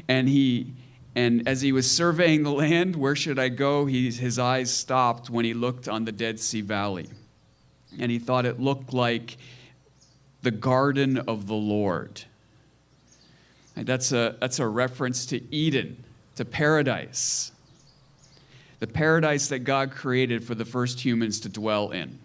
And 0.08 0.30
he 0.30 0.72
and 1.20 1.46
as 1.50 1.62
he 1.62 1.74
was 1.74 1.92
surveying 1.92 2.44
the 2.44 2.52
land, 2.52 2.96
where 2.96 3.14
should 3.14 3.38
I 3.38 3.50
go? 3.50 3.88
He, 3.88 4.10
his 4.10 4.40
eyes 4.40 4.74
stopped 4.74 5.30
when 5.30 5.44
he 5.44 5.54
looked 5.54 5.90
on 5.90 6.06
the 6.06 6.14
Dead 6.14 6.40
Sea 6.40 6.62
Valley. 6.62 7.10
And 8.00 8.10
he 8.10 8.20
thought 8.20 8.46
it 8.46 8.58
looked 8.58 8.94
like 8.94 9.36
the 10.44 10.52
garden 10.52 11.18
of 11.18 11.46
the 11.46 11.56
Lord. 11.56 12.24
And 13.76 13.86
that's 13.86 14.14
a, 14.14 14.38
that's 14.40 14.60
a 14.60 14.68
reference 14.68 15.26
to 15.26 15.54
Eden, 15.54 16.06
to 16.36 16.46
paradise. 16.46 17.52
The 18.80 18.88
paradise 18.88 19.50
that 19.50 19.60
God 19.60 19.92
created 19.92 20.42
for 20.42 20.56
the 20.56 20.64
first 20.64 21.02
humans 21.02 21.42
to 21.42 21.50
dwell 21.50 21.92
in. 21.92 22.18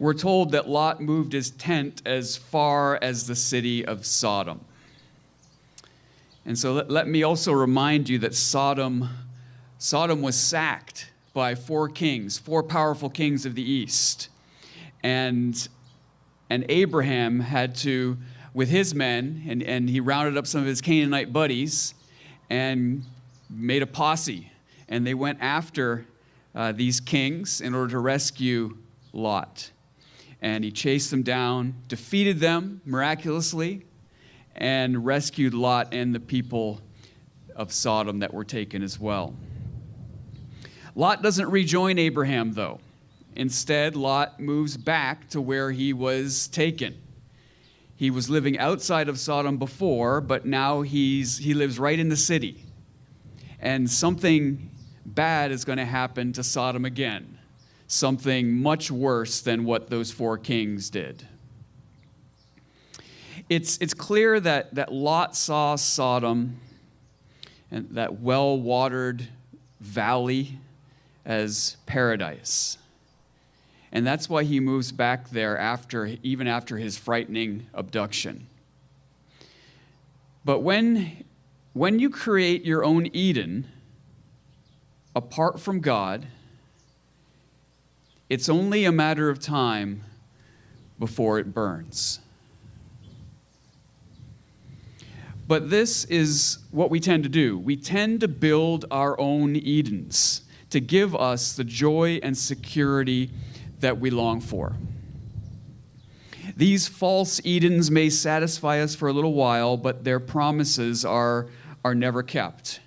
We're 0.00 0.14
told 0.14 0.50
that 0.50 0.68
Lot 0.68 1.00
moved 1.00 1.34
his 1.34 1.52
tent 1.52 2.02
as 2.04 2.36
far 2.36 2.98
as 3.00 3.28
the 3.28 3.36
city 3.36 3.84
of 3.84 4.04
Sodom. 4.04 4.62
And 6.50 6.58
so 6.58 6.72
let, 6.72 6.90
let 6.90 7.06
me 7.06 7.22
also 7.22 7.52
remind 7.52 8.08
you 8.08 8.18
that 8.18 8.34
Sodom, 8.34 9.08
Sodom 9.78 10.20
was 10.20 10.34
sacked 10.34 11.12
by 11.32 11.54
four 11.54 11.88
kings, 11.88 12.38
four 12.38 12.64
powerful 12.64 13.08
kings 13.08 13.46
of 13.46 13.54
the 13.54 13.62
east. 13.62 14.28
And, 15.00 15.68
and 16.50 16.66
Abraham 16.68 17.38
had 17.38 17.76
to 17.76 18.18
with 18.52 18.68
his 18.68 18.96
men, 18.96 19.44
and, 19.46 19.62
and 19.62 19.88
he 19.88 20.00
rounded 20.00 20.36
up 20.36 20.44
some 20.44 20.60
of 20.60 20.66
his 20.66 20.80
Canaanite 20.80 21.32
buddies 21.32 21.94
and 22.50 23.04
made 23.48 23.82
a 23.82 23.86
posse. 23.86 24.50
And 24.88 25.06
they 25.06 25.14
went 25.14 25.38
after 25.40 26.04
uh, 26.52 26.72
these 26.72 26.98
kings 26.98 27.60
in 27.60 27.76
order 27.76 27.92
to 27.92 28.00
rescue 28.00 28.76
Lot. 29.12 29.70
And 30.42 30.64
he 30.64 30.72
chased 30.72 31.12
them 31.12 31.22
down, 31.22 31.76
defeated 31.86 32.40
them 32.40 32.80
miraculously, 32.84 33.84
and 34.60 35.06
rescued 35.06 35.54
Lot 35.54 35.92
and 35.92 36.14
the 36.14 36.20
people 36.20 36.80
of 37.56 37.72
Sodom 37.72 38.18
that 38.20 38.32
were 38.32 38.44
taken 38.44 38.82
as 38.82 39.00
well. 39.00 39.34
Lot 40.94 41.22
doesn't 41.22 41.50
rejoin 41.50 41.98
Abraham, 41.98 42.52
though. 42.52 42.78
Instead, 43.34 43.96
Lot 43.96 44.38
moves 44.38 44.76
back 44.76 45.28
to 45.30 45.40
where 45.40 45.70
he 45.70 45.92
was 45.92 46.46
taken. 46.48 47.00
He 47.96 48.10
was 48.10 48.28
living 48.28 48.58
outside 48.58 49.08
of 49.08 49.18
Sodom 49.18 49.56
before, 49.56 50.20
but 50.20 50.44
now 50.44 50.82
he's, 50.82 51.38
he 51.38 51.54
lives 51.54 51.78
right 51.78 51.98
in 51.98 52.08
the 52.08 52.16
city. 52.16 52.64
And 53.60 53.90
something 53.90 54.70
bad 55.06 55.52
is 55.52 55.64
going 55.64 55.78
to 55.78 55.84
happen 55.84 56.32
to 56.34 56.42
Sodom 56.42 56.84
again, 56.84 57.38
something 57.86 58.52
much 58.60 58.90
worse 58.90 59.40
than 59.40 59.64
what 59.64 59.90
those 59.90 60.10
four 60.10 60.38
kings 60.38 60.90
did. 60.90 61.26
It's, 63.50 63.78
it's 63.78 63.94
clear 63.94 64.38
that, 64.38 64.76
that 64.76 64.92
Lot 64.92 65.34
saw 65.34 65.74
Sodom 65.74 66.60
and 67.68 67.88
that 67.90 68.20
well 68.20 68.56
watered 68.56 69.26
valley 69.80 70.60
as 71.24 71.76
paradise. 71.84 72.78
And 73.90 74.06
that's 74.06 74.28
why 74.28 74.44
he 74.44 74.60
moves 74.60 74.92
back 74.92 75.30
there 75.30 75.58
after, 75.58 76.16
even 76.22 76.46
after 76.46 76.78
his 76.78 76.96
frightening 76.96 77.66
abduction. 77.74 78.46
But 80.44 80.60
when, 80.60 81.24
when 81.72 81.98
you 81.98 82.08
create 82.08 82.64
your 82.64 82.84
own 82.84 83.08
Eden 83.12 83.66
apart 85.16 85.58
from 85.58 85.80
God, 85.80 86.28
it's 88.28 88.48
only 88.48 88.84
a 88.84 88.92
matter 88.92 89.28
of 89.28 89.40
time 89.40 90.04
before 91.00 91.40
it 91.40 91.52
burns. 91.52 92.20
But 95.50 95.68
this 95.68 96.04
is 96.04 96.58
what 96.70 96.90
we 96.90 97.00
tend 97.00 97.24
to 97.24 97.28
do. 97.28 97.58
We 97.58 97.74
tend 97.74 98.20
to 98.20 98.28
build 98.28 98.84
our 98.88 99.18
own 99.18 99.56
Edens 99.56 100.42
to 100.70 100.78
give 100.78 101.12
us 101.16 101.54
the 101.54 101.64
joy 101.64 102.20
and 102.22 102.38
security 102.38 103.30
that 103.80 103.98
we 103.98 104.10
long 104.10 104.40
for. 104.40 104.76
These 106.56 106.86
false 106.86 107.40
Edens 107.44 107.90
may 107.90 108.10
satisfy 108.10 108.78
us 108.78 108.94
for 108.94 109.08
a 109.08 109.12
little 109.12 109.34
while, 109.34 109.76
but 109.76 110.04
their 110.04 110.20
promises 110.20 111.04
are, 111.04 111.48
are 111.84 111.96
never 111.96 112.22
kept, 112.22 112.78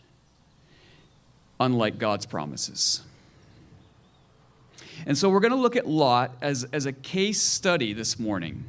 unlike 1.60 1.98
God's 1.98 2.26
promises. 2.26 3.02
And 5.06 5.18
so 5.18 5.30
we're 5.30 5.42
going 5.42 5.52
to 5.52 5.58
look 5.58 5.76
at 5.76 5.86
Lot 5.86 6.32
as, 6.42 6.64
as 6.72 6.86
a 6.86 6.94
case 6.94 7.42
study 7.42 7.92
this 7.92 8.18
morning 8.18 8.64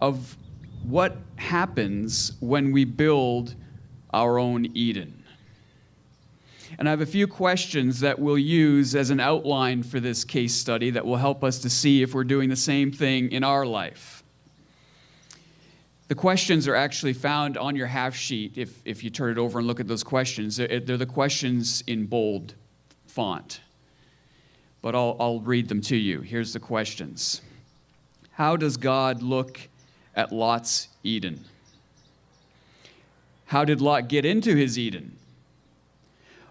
of 0.00 0.38
what 0.82 1.16
happens 1.36 2.32
when 2.40 2.72
we 2.72 2.84
build 2.84 3.54
our 4.12 4.38
own 4.38 4.66
Eden. 4.74 5.24
And 6.78 6.88
I 6.88 6.92
have 6.92 7.00
a 7.00 7.06
few 7.06 7.26
questions 7.26 8.00
that 8.00 8.18
we'll 8.18 8.38
use 8.38 8.94
as 8.94 9.10
an 9.10 9.20
outline 9.20 9.82
for 9.82 10.00
this 10.00 10.24
case 10.24 10.54
study 10.54 10.90
that 10.90 11.04
will 11.04 11.16
help 11.16 11.42
us 11.42 11.58
to 11.60 11.70
see 11.70 12.02
if 12.02 12.14
we're 12.14 12.24
doing 12.24 12.48
the 12.48 12.56
same 12.56 12.92
thing 12.92 13.32
in 13.32 13.44
our 13.44 13.66
life. 13.66 14.22
The 16.08 16.14
questions 16.14 16.66
are 16.66 16.74
actually 16.74 17.12
found 17.12 17.56
on 17.56 17.76
your 17.76 17.86
half 17.86 18.16
sheet 18.16 18.56
if, 18.56 18.80
if 18.84 19.04
you 19.04 19.10
turn 19.10 19.30
it 19.30 19.38
over 19.38 19.58
and 19.58 19.68
look 19.68 19.78
at 19.78 19.88
those 19.88 20.02
questions. 20.02 20.56
They're, 20.56 20.80
they're 20.80 20.96
the 20.96 21.06
questions 21.06 21.84
in 21.86 22.06
bold 22.06 22.54
font. 23.06 23.60
But 24.82 24.94
I'll, 24.94 25.16
I'll 25.20 25.40
read 25.40 25.68
them 25.68 25.80
to 25.82 25.96
you. 25.96 26.20
Here's 26.20 26.52
the 26.52 26.60
questions 26.60 27.42
How 28.32 28.56
does 28.56 28.76
God 28.76 29.22
look 29.22 29.68
at 30.14 30.32
Lot's 30.32 30.88
Eden? 31.02 31.44
How 33.46 33.64
did 33.64 33.80
Lot 33.80 34.08
get 34.08 34.24
into 34.24 34.54
his 34.54 34.78
Eden? 34.78 35.16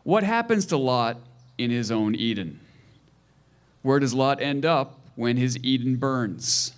What 0.04 0.24
happens 0.24 0.66
to 0.68 0.78
Lot 0.78 1.18
in 1.58 1.72
his 1.72 1.92
own 1.92 2.16
Eden? 2.16 2.60
Where 3.82 4.00
does 4.00 4.14
Lot 4.14 4.42
end 4.42 4.66
up 4.66 5.00
when 5.16 5.38
his 5.38 5.58
Eden 5.64 5.96
burns? 5.96 6.74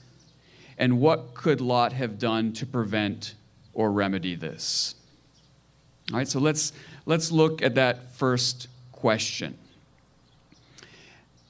And 0.78 1.00
what 1.00 1.34
could 1.34 1.62
Lot 1.62 1.94
have 1.94 2.20
done 2.20 2.54
to 2.54 2.66
prevent 2.66 3.36
or 3.74 3.92
remedy 3.92 4.36
this? 4.36 4.96
All 6.12 6.18
right, 6.18 6.28
so 6.28 6.40
let's, 6.40 6.74
let's 7.06 7.32
look 7.32 7.62
at 7.62 7.76
that 7.76 8.12
first 8.14 8.68
question. 8.92 9.58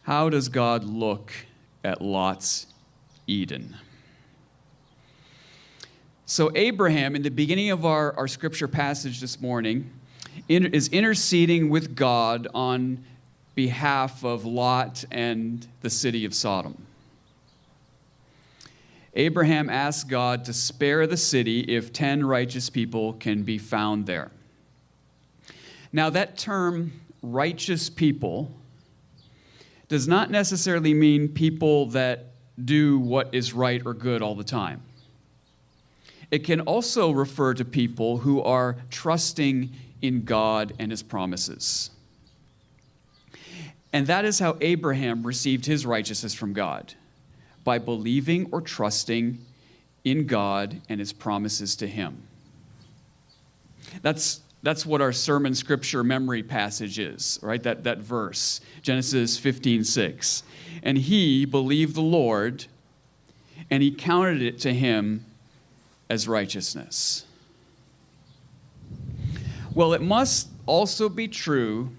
How 0.03 0.29
does 0.29 0.49
God 0.49 0.83
look 0.83 1.33
at 1.83 2.01
Lot's 2.01 2.67
Eden? 3.27 3.75
So, 6.31 6.49
Abraham, 6.55 7.17
in 7.17 7.23
the 7.23 7.29
beginning 7.29 7.71
of 7.71 7.85
our, 7.85 8.13
our 8.13 8.25
scripture 8.25 8.69
passage 8.69 9.19
this 9.19 9.41
morning, 9.41 9.91
is 10.47 10.87
interceding 10.87 11.69
with 11.69 11.93
God 11.93 12.47
on 12.53 13.03
behalf 13.53 14.23
of 14.23 14.45
Lot 14.45 15.03
and 15.11 15.67
the 15.81 15.89
city 15.89 16.23
of 16.23 16.33
Sodom. 16.33 16.87
Abraham 19.13 19.69
asks 19.69 20.05
God 20.05 20.45
to 20.45 20.53
spare 20.53 21.05
the 21.05 21.17
city 21.17 21.59
if 21.63 21.91
10 21.91 22.25
righteous 22.25 22.69
people 22.69 23.11
can 23.11 23.43
be 23.43 23.57
found 23.57 24.05
there. 24.05 24.31
Now, 25.91 26.09
that 26.11 26.37
term, 26.37 26.93
righteous 27.21 27.89
people, 27.89 28.49
does 29.89 30.07
not 30.07 30.31
necessarily 30.31 30.93
mean 30.93 31.27
people 31.27 31.87
that 31.87 32.27
do 32.63 32.99
what 32.99 33.35
is 33.35 33.51
right 33.51 33.81
or 33.85 33.93
good 33.93 34.21
all 34.21 34.35
the 34.35 34.45
time. 34.45 34.81
It 36.31 36.45
can 36.45 36.61
also 36.61 37.11
refer 37.11 37.53
to 37.53 37.65
people 37.65 38.19
who 38.19 38.41
are 38.41 38.77
trusting 38.89 39.69
in 40.01 40.23
God 40.23 40.73
and 40.79 40.89
His 40.89 41.03
promises. 41.03 41.91
And 43.93 44.07
that 44.07 44.25
is 44.25 44.39
how 44.39 44.57
Abraham 44.61 45.23
received 45.23 45.65
his 45.65 45.85
righteousness 45.85 46.33
from 46.33 46.53
God 46.53 46.93
by 47.63 47.77
believing 47.77 48.47
or 48.51 48.61
trusting 48.61 49.39
in 50.03 50.25
God 50.25 50.81
and 50.89 50.99
his 50.99 51.13
promises 51.13 51.75
to 51.77 51.87
him. 51.87 52.23
That's, 54.01 54.41
that's 54.63 54.85
what 54.85 55.01
our 55.01 55.11
sermon 55.11 55.53
scripture 55.53 56.03
memory 56.03 56.41
passage 56.41 56.97
is, 56.99 57.37
right? 57.41 57.61
That, 57.61 57.83
that 57.83 57.99
verse, 57.99 58.61
Genesis 58.81 59.37
15 59.37 59.83
6. 59.83 60.43
And 60.81 60.97
he 60.97 61.45
believed 61.45 61.95
the 61.95 62.01
Lord, 62.01 62.65
and 63.69 63.83
he 63.83 63.91
counted 63.91 64.41
it 64.41 64.57
to 64.59 64.73
him 64.73 65.25
as 66.11 66.27
righteousness. 66.27 67.23
Well, 69.73 69.93
it 69.93 70.01
must 70.01 70.49
also 70.65 71.07
be 71.07 71.29
true 71.29 71.89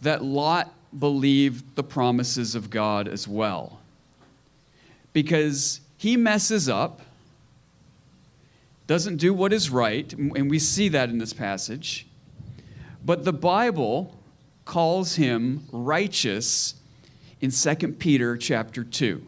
that 0.00 0.24
Lot 0.24 0.72
believed 0.98 1.76
the 1.76 1.82
promises 1.82 2.54
of 2.54 2.70
God 2.70 3.06
as 3.06 3.28
well. 3.28 3.80
Because 5.12 5.82
he 5.98 6.16
messes 6.16 6.70
up, 6.70 7.02
doesn't 8.86 9.18
do 9.18 9.34
what 9.34 9.52
is 9.52 9.68
right, 9.68 10.10
and 10.14 10.50
we 10.50 10.58
see 10.58 10.88
that 10.88 11.10
in 11.10 11.18
this 11.18 11.34
passage. 11.34 12.06
But 13.04 13.26
the 13.26 13.32
Bible 13.34 14.16
calls 14.64 15.16
him 15.16 15.66
righteous 15.70 16.76
in 17.42 17.50
2 17.50 17.74
Peter 17.98 18.38
chapter 18.38 18.84
2. 18.84 19.22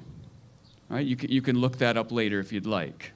All 0.91 0.97
right, 0.97 1.05
you 1.05 1.17
can, 1.17 1.31
you 1.31 1.43
can 1.43 1.59
look 1.59 1.77
that 1.79 1.99
up 1.99 2.11
later 2.11 2.41
if 2.41 2.51
you'd 2.51 2.65
like. 2.65 3.13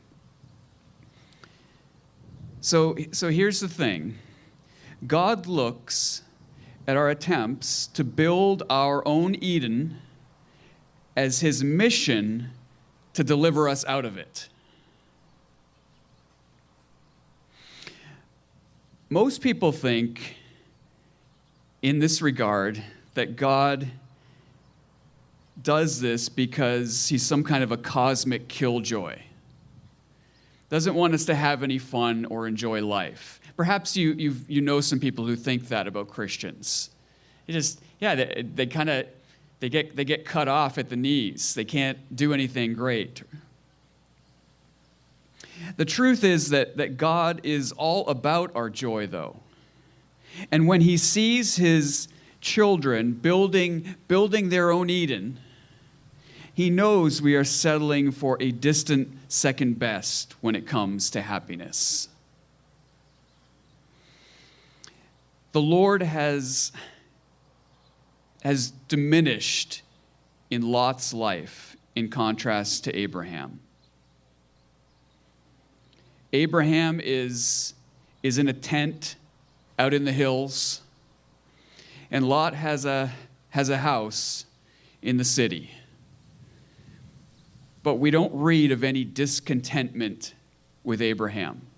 So, 2.61 2.97
so 3.13 3.29
here's 3.31 3.61
the 3.61 3.69
thing 3.69 4.19
God 5.07 5.47
looks 5.47 6.23
at 6.87 6.97
our 6.97 7.11
attempts 7.11 7.87
to 7.89 8.05
build 8.05 8.63
our 8.71 9.07
own 9.07 9.35
Eden 9.37 9.99
as 11.17 11.41
his 11.41 11.65
mission 11.65 12.51
to 13.15 13.25
deliver 13.25 13.69
us 13.69 13.85
out 13.87 14.05
of 14.05 14.19
it. 14.19 14.49
Most 19.09 19.41
people 19.41 19.73
think, 19.73 20.37
in 21.81 22.01
this 22.01 22.21
regard, 22.21 22.83
that 23.15 23.37
God 23.37 23.89
does 25.63 26.01
this 26.01 26.29
because 26.29 27.09
he's 27.09 27.25
some 27.25 27.43
kind 27.43 27.63
of 27.63 27.73
a 27.73 27.77
cosmic 27.77 28.49
killjoy. 28.49 29.19
Doesn't 30.69 30.95
want 30.95 31.15
us 31.15 31.25
to 31.27 31.35
have 31.35 31.63
any 31.63 31.79
fun 31.79 32.25
or 32.25 32.47
enjoy 32.47 32.85
life. 32.85 33.41
Perhaps 33.57 33.97
you, 33.97 34.13
you 34.13 34.37
you 34.49 34.61
know 34.61 34.81
some 34.81 34.99
people 34.99 35.27
who 35.27 35.37
think 35.37 35.69
that 35.69 35.87
about 35.87 36.09
Christians. 36.09 36.91
You 37.47 37.55
just, 37.55 37.81
yeah, 38.01 38.15
they, 38.15 38.45
they 38.55 38.67
kind 38.67 38.91
of, 38.91 39.07
they 39.61 39.69
get, 39.69 39.97
they 39.97 40.05
get 40.05 40.25
cut 40.25 40.49
off 40.49 40.77
at 40.77 40.89
the 40.89 40.97
knees. 40.97 41.55
They 41.55 41.65
can't 41.65 41.99
do 42.15 42.33
anything 42.33 42.75
great. 42.75 43.23
The 45.77 45.85
truth 45.85 46.25
is 46.25 46.51
that, 46.51 46.77
that 46.77 46.97
God 46.97 47.41
is 47.45 47.73
all 47.73 48.07
about 48.09 48.55
our 48.55 48.69
joy, 48.69 49.07
though. 49.07 49.37
And 50.51 50.67
when 50.67 50.83
he 50.83 50.97
sees 50.97 51.57
his 51.57 52.09
children 52.41 53.13
building, 53.13 53.95
building 54.09 54.51
their 54.51 54.71
own 54.71 54.91
Eden, 54.91 55.39
he 56.57 56.71
knows 56.71 57.21
we 57.21 57.35
are 57.35 57.45
settling 57.45 58.11
for 58.11 58.39
a 58.41 58.51
distant 58.51 59.15
second 59.29 59.79
best 59.79 60.35
when 60.41 60.57
it 60.57 60.67
comes 60.67 61.11
to 61.11 61.21
happiness. 61.21 62.09
The 65.53 65.61
Lord 65.61 66.03
has, 66.03 66.73
has 68.43 68.71
diminished 68.89 69.83
in 70.51 70.63
Lot's 70.63 71.13
life 71.13 71.77
in 71.95 72.09
contrast 72.09 72.85
to 72.85 72.97
Abraham. 72.99 73.61
Abraham 76.33 77.03
is, 77.05 77.75
is 78.23 78.39
in 78.39 78.49
a 78.49 78.55
tent 78.55 79.17
out 79.79 79.93
in 79.93 80.07
the 80.07 80.13
hills, 80.13 80.81
and 82.11 82.27
Lot 82.27 82.55
has 82.55 82.87
a, 82.87 83.13
has 83.51 83.69
a 83.69 83.77
house 83.77 84.47
in 85.03 85.19
the 85.19 85.25
city. 85.25 85.76
But 87.87 88.01
we 88.01 88.11
don't 88.11 88.35
read 88.35 88.73
of 88.73 88.83
any 88.83 89.05
discontentment 89.05 90.35
with 90.83 91.01
Abraham. 91.01 91.69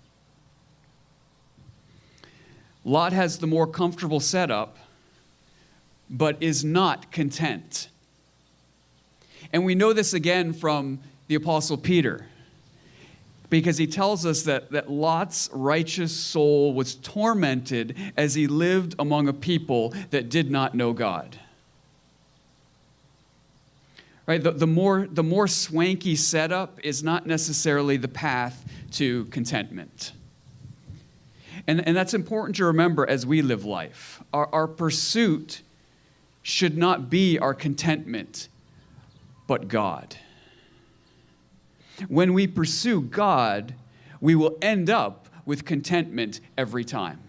Lot 2.83 3.13
has 3.13 3.37
the 3.37 3.45
more 3.45 3.67
comfortable 3.67 4.19
setup, 4.19 4.79
but 6.09 6.35
is 6.41 6.65
not 6.65 7.11
content. 7.11 7.89
And 9.53 9.63
we 9.63 9.75
know 9.75 9.93
this 9.93 10.15
again 10.15 10.51
from 10.51 10.97
the 11.27 11.35
Apostle 11.35 11.77
Peter, 11.77 12.25
because 13.51 13.77
he 13.77 13.85
tells 13.85 14.25
us 14.25 14.41
that, 14.41 14.71
that 14.71 14.89
Lot's 14.89 15.47
righteous 15.53 16.11
soul 16.11 16.73
was 16.73 16.95
tormented 16.95 17.95
as 18.17 18.33
he 18.33 18.47
lived 18.47 18.95
among 18.97 19.27
a 19.27 19.33
people 19.33 19.93
that 20.09 20.27
did 20.27 20.49
not 20.49 20.73
know 20.73 20.91
God. 20.91 21.37
Right? 24.29 24.43
The, 24.43 24.51
the, 24.51 24.67
more, 24.67 25.07
the 25.09 25.23
more 25.23 25.47
swanky 25.47 26.15
setup 26.15 26.79
is 26.83 27.01
not 27.01 27.25
necessarily 27.25 27.97
the 27.97 28.07
path 28.07 28.63
to 28.91 29.25
contentment. 29.25 30.11
And, 31.65 31.83
and 31.87 31.97
that's 31.97 32.13
important 32.13 32.57
to 32.57 32.65
remember 32.65 33.09
as 33.09 33.25
we 33.25 33.41
live 33.41 33.65
life. 33.65 34.21
Our, 34.31 34.47
our 34.53 34.67
pursuit 34.67 35.63
should 36.43 36.77
not 36.77 37.09
be 37.09 37.39
our 37.39 37.55
contentment, 37.55 38.49
but 39.47 39.67
God. 39.67 40.17
When 42.07 42.35
we 42.35 42.45
pursue 42.45 43.01
God, 43.01 43.73
we 44.21 44.35
will 44.35 44.59
end 44.61 44.91
up 44.91 45.27
with 45.43 45.65
contentment 45.65 46.39
every 46.55 46.85
time. 46.85 47.19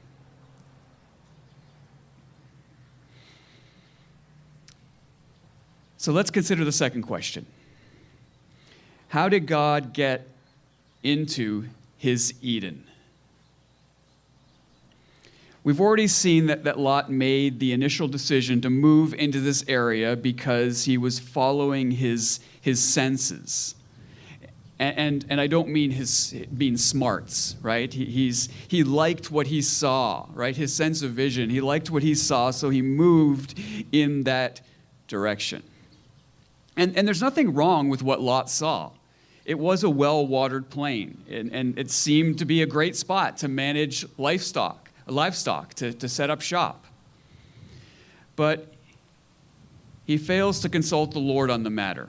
So 6.01 6.13
let's 6.13 6.31
consider 6.31 6.65
the 6.65 6.73
second 6.73 7.03
question 7.03 7.45
How 9.09 9.29
did 9.29 9.47
God 9.47 9.93
get 9.93 10.27
into 11.03 11.67
his 11.99 12.33
Eden? 12.41 12.85
We've 15.63 15.79
already 15.79 16.07
seen 16.07 16.47
that, 16.47 16.65
that 16.65 16.79
Lot 16.79 17.11
made 17.11 17.61
the 17.61 17.75
initial 17.75 18.09
decision 18.09 18.63
to 18.63 18.71
move 18.71 19.13
into 19.13 19.41
this 19.41 19.63
area 19.69 20.17
because 20.17 20.87
he 20.87 20.97
was 20.97 21.19
following 21.19 21.91
his, 21.91 22.41
his 22.63 22.83
senses. 22.83 23.75
And, 24.79 24.99
and, 24.99 25.27
and 25.29 25.39
I 25.39 25.49
don't 25.49 25.69
mean 25.69 25.91
his 25.91 26.35
being 26.57 26.79
smarts, 26.79 27.57
right? 27.61 27.93
He, 27.93 28.07
he's, 28.07 28.49
he 28.69 28.85
liked 28.85 29.31
what 29.31 29.49
he 29.49 29.61
saw, 29.61 30.25
right? 30.33 30.57
His 30.57 30.75
sense 30.75 31.03
of 31.03 31.11
vision. 31.11 31.51
He 31.51 31.61
liked 31.61 31.91
what 31.91 32.03
he 32.03 32.15
saw, 32.15 32.53
so 32.53 32.71
he 32.71 32.81
moved 32.81 33.61
in 33.93 34.23
that 34.23 34.63
direction. 35.07 35.63
And, 36.81 36.97
and 36.97 37.07
there's 37.07 37.21
nothing 37.21 37.53
wrong 37.53 37.91
with 37.91 38.03
what 38.03 38.23
Lot 38.23 38.49
saw. 38.49 38.93
It 39.45 39.59
was 39.59 39.85
a 39.85 39.91
well 39.91 40.27
watered 40.27 40.71
plain, 40.71 41.23
and, 41.29 41.53
and 41.53 41.79
it 41.79 41.91
seemed 41.91 42.39
to 42.39 42.47
be 42.47 42.63
a 42.63 42.67
great 42.67 42.97
spot 42.97 43.37
to 43.39 43.49
manage 43.49 44.07
livestock 44.17 44.91
livestock 45.07 45.75
to, 45.75 45.93
to 45.93 46.09
set 46.09 46.31
up 46.31 46.41
shop. 46.41 46.87
But 48.35 48.73
he 50.07 50.17
fails 50.17 50.61
to 50.61 50.71
consult 50.71 51.11
the 51.11 51.19
Lord 51.19 51.51
on 51.51 51.65
the 51.65 51.71
matter. 51.71 52.09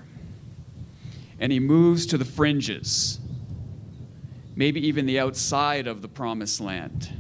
And 1.38 1.52
he 1.52 1.60
moves 1.60 2.06
to 2.06 2.18
the 2.18 2.24
fringes, 2.24 3.20
maybe 4.56 4.88
even 4.88 5.06
the 5.06 5.20
outside 5.20 5.86
of 5.86 6.02
the 6.02 6.08
promised 6.08 6.62
land. 6.62 7.12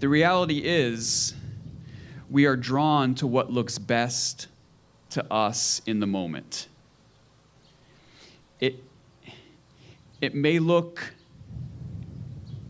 The 0.00 0.08
reality 0.08 0.62
is, 0.64 1.32
we 2.28 2.44
are 2.46 2.56
drawn 2.56 3.14
to 3.16 3.26
what 3.28 3.52
looks 3.52 3.78
best 3.78 4.48
to 5.10 5.32
us 5.32 5.82
in 5.86 6.00
the 6.00 6.06
moment. 6.06 6.68
It, 8.60 8.82
it 10.20 10.34
may 10.34 10.58
look 10.58 11.14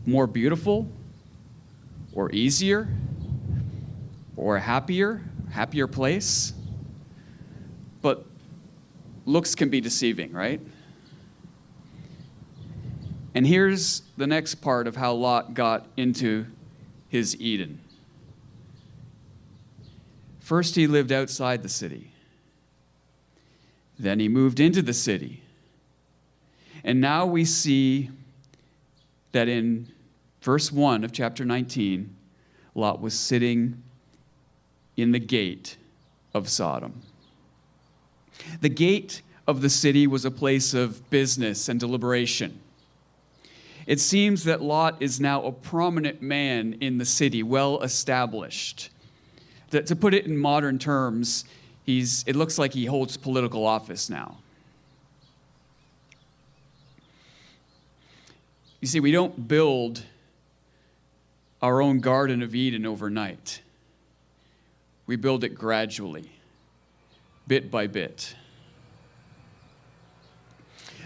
more 0.05 0.27
beautiful 0.27 0.87
or 2.13 2.31
easier 2.31 2.87
or 4.35 4.55
a 4.55 4.59
happier, 4.59 5.21
happier 5.51 5.87
place. 5.87 6.53
But 8.01 8.25
looks 9.25 9.53
can 9.55 9.69
be 9.69 9.81
deceiving, 9.81 10.31
right? 10.33 10.61
And 13.33 13.47
here's 13.47 14.01
the 14.17 14.27
next 14.27 14.55
part 14.55 14.87
of 14.87 14.95
how 14.95 15.13
Lot 15.13 15.53
got 15.53 15.87
into 15.95 16.47
his 17.07 17.39
Eden. 17.39 17.79
First, 20.39 20.75
he 20.75 20.87
lived 20.87 21.11
outside 21.11 21.63
the 21.63 21.69
city. 21.69 22.10
Then 24.01 24.19
he 24.19 24.27
moved 24.27 24.59
into 24.59 24.81
the 24.81 24.95
city. 24.95 25.43
And 26.83 26.99
now 26.99 27.27
we 27.27 27.45
see 27.45 28.09
that 29.31 29.47
in 29.47 29.89
verse 30.41 30.71
1 30.71 31.03
of 31.03 31.11
chapter 31.11 31.45
19, 31.45 32.15
Lot 32.73 32.99
was 32.99 33.13
sitting 33.13 33.83
in 34.97 35.11
the 35.11 35.19
gate 35.19 35.77
of 36.33 36.49
Sodom. 36.49 37.03
The 38.59 38.69
gate 38.69 39.21
of 39.47 39.61
the 39.61 39.69
city 39.69 40.07
was 40.07 40.25
a 40.25 40.31
place 40.31 40.73
of 40.73 41.07
business 41.11 41.69
and 41.69 41.79
deliberation. 41.79 42.59
It 43.85 43.99
seems 43.99 44.45
that 44.45 44.63
Lot 44.63 44.99
is 44.99 45.19
now 45.19 45.43
a 45.43 45.51
prominent 45.51 46.23
man 46.23 46.73
in 46.81 46.97
the 46.97 47.05
city, 47.05 47.43
well 47.43 47.79
established. 47.83 48.89
To, 49.69 49.83
to 49.83 49.95
put 49.95 50.15
it 50.15 50.25
in 50.25 50.37
modern 50.37 50.79
terms, 50.79 51.45
he's, 51.85 52.23
it 52.27 52.35
looks 52.35 52.57
like 52.57 52.73
he 52.73 52.85
holds 52.85 53.17
political 53.17 53.65
office 53.65 54.09
now. 54.09 54.37
You 58.79 58.87
see, 58.87 58.99
we 58.99 59.11
don't 59.11 59.47
build 59.47 60.03
our 61.61 61.81
own 61.81 61.99
Garden 61.99 62.41
of 62.41 62.55
Eden 62.55 62.85
overnight. 62.85 63.61
We 65.05 65.15
build 65.15 65.43
it 65.43 65.49
gradually, 65.49 66.31
bit 67.47 67.69
by 67.69 67.87
bit. 67.87 68.35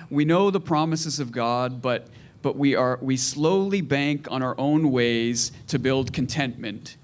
We 0.09 0.23
know 0.23 0.51
the 0.51 0.59
promises 0.59 1.19
of 1.19 1.31
God, 1.31 1.81
but, 1.81 2.07
but 2.41 2.55
we, 2.55 2.75
are, 2.75 2.99
we 3.01 3.17
slowly 3.17 3.81
bank 3.81 4.27
on 4.31 4.41
our 4.41 4.55
own 4.57 4.91
ways 4.91 5.51
to 5.67 5.79
build 5.79 6.13
contentment 6.13 6.95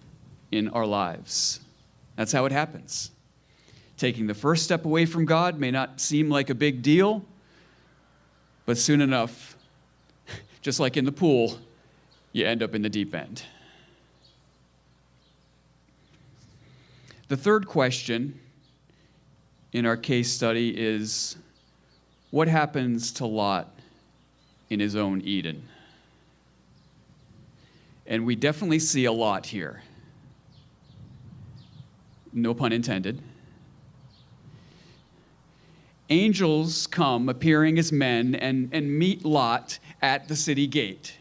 in 0.52 0.70
our 0.70 0.86
lives. 0.86 1.60
That's 2.16 2.32
how 2.32 2.46
it 2.46 2.52
happens. 2.52 3.12
Taking 4.02 4.26
the 4.26 4.34
first 4.34 4.64
step 4.64 4.84
away 4.84 5.06
from 5.06 5.26
God 5.26 5.60
may 5.60 5.70
not 5.70 6.02
seem 6.02 6.28
like 6.28 6.50
a 6.50 6.56
big 6.56 6.82
deal, 6.82 7.24
but 8.66 8.80
soon 8.80 9.00
enough, 9.00 9.56
just 10.64 10.80
like 10.80 10.98
in 10.98 11.06
the 11.06 11.12
pool, 11.12 11.60
you 12.32 12.44
end 12.44 12.64
up 12.64 12.74
in 12.74 12.82
the 12.82 12.90
deep 12.90 13.14
end. 13.14 13.44
The 17.28 17.38
third 17.38 17.68
question 17.68 18.40
in 19.72 19.86
our 19.86 19.98
case 19.98 20.32
study 20.34 20.76
is 20.76 21.38
what 22.32 22.48
happens 22.48 23.12
to 23.12 23.28
Lot 23.28 23.72
in 24.72 24.80
his 24.80 24.96
own 24.96 25.22
Eden? 25.22 25.62
And 28.08 28.26
we 28.26 28.36
definitely 28.36 28.80
see 28.80 29.06
a 29.06 29.12
lot 29.12 29.46
here. 29.46 29.84
No 32.34 32.56
pun 32.56 32.72
intended. 32.72 33.22
Angels 36.12 36.88
come 36.88 37.30
appearing 37.30 37.80
as 37.80 37.94
men 37.94 38.36
and, 38.36 38.68
and 38.74 39.00
meet 39.00 39.24
Lot 39.24 39.80
at 40.02 40.28
the 40.28 40.36
city 40.36 40.68
gate. 40.68 41.18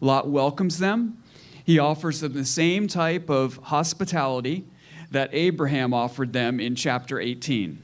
Lot 0.00 0.28
welcomes 0.28 0.78
them. 0.78 1.20
He 1.64 1.76
offers 1.76 2.20
them 2.20 2.32
the 2.32 2.44
same 2.44 2.86
type 2.86 3.28
of 3.28 3.56
hospitality 3.56 4.66
that 5.10 5.30
Abraham 5.32 5.92
offered 5.92 6.32
them 6.32 6.60
in 6.60 6.76
chapter 6.76 7.18
18. 7.18 7.82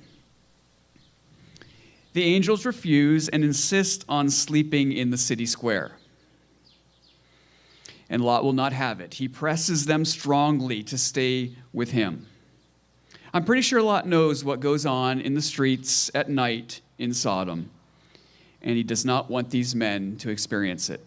The 2.12 2.22
angels 2.22 2.64
refuse 2.64 3.28
and 3.28 3.42
insist 3.42 4.04
on 4.08 4.30
sleeping 4.30 4.92
in 4.92 5.10
the 5.10 5.18
city 5.18 5.46
square. 5.46 5.96
And 8.08 8.22
Lot 8.22 8.44
will 8.44 8.52
not 8.52 8.72
have 8.72 9.00
it. 9.00 9.14
He 9.14 9.26
presses 9.26 9.86
them 9.86 10.04
strongly 10.04 10.84
to 10.84 10.96
stay 10.96 11.56
with 11.72 11.90
him. 11.90 12.28
I'm 13.34 13.44
pretty 13.44 13.62
sure 13.62 13.82
Lot 13.82 14.06
knows 14.06 14.44
what 14.44 14.60
goes 14.60 14.86
on 14.86 15.20
in 15.20 15.34
the 15.34 15.42
streets 15.42 16.10
at 16.14 16.30
night 16.30 16.80
in 16.98 17.12
Sodom, 17.12 17.70
and 18.62 18.76
he 18.76 18.82
does 18.82 19.04
not 19.04 19.30
want 19.30 19.50
these 19.50 19.74
men 19.74 20.16
to 20.18 20.30
experience 20.30 20.88
it. 20.88 21.04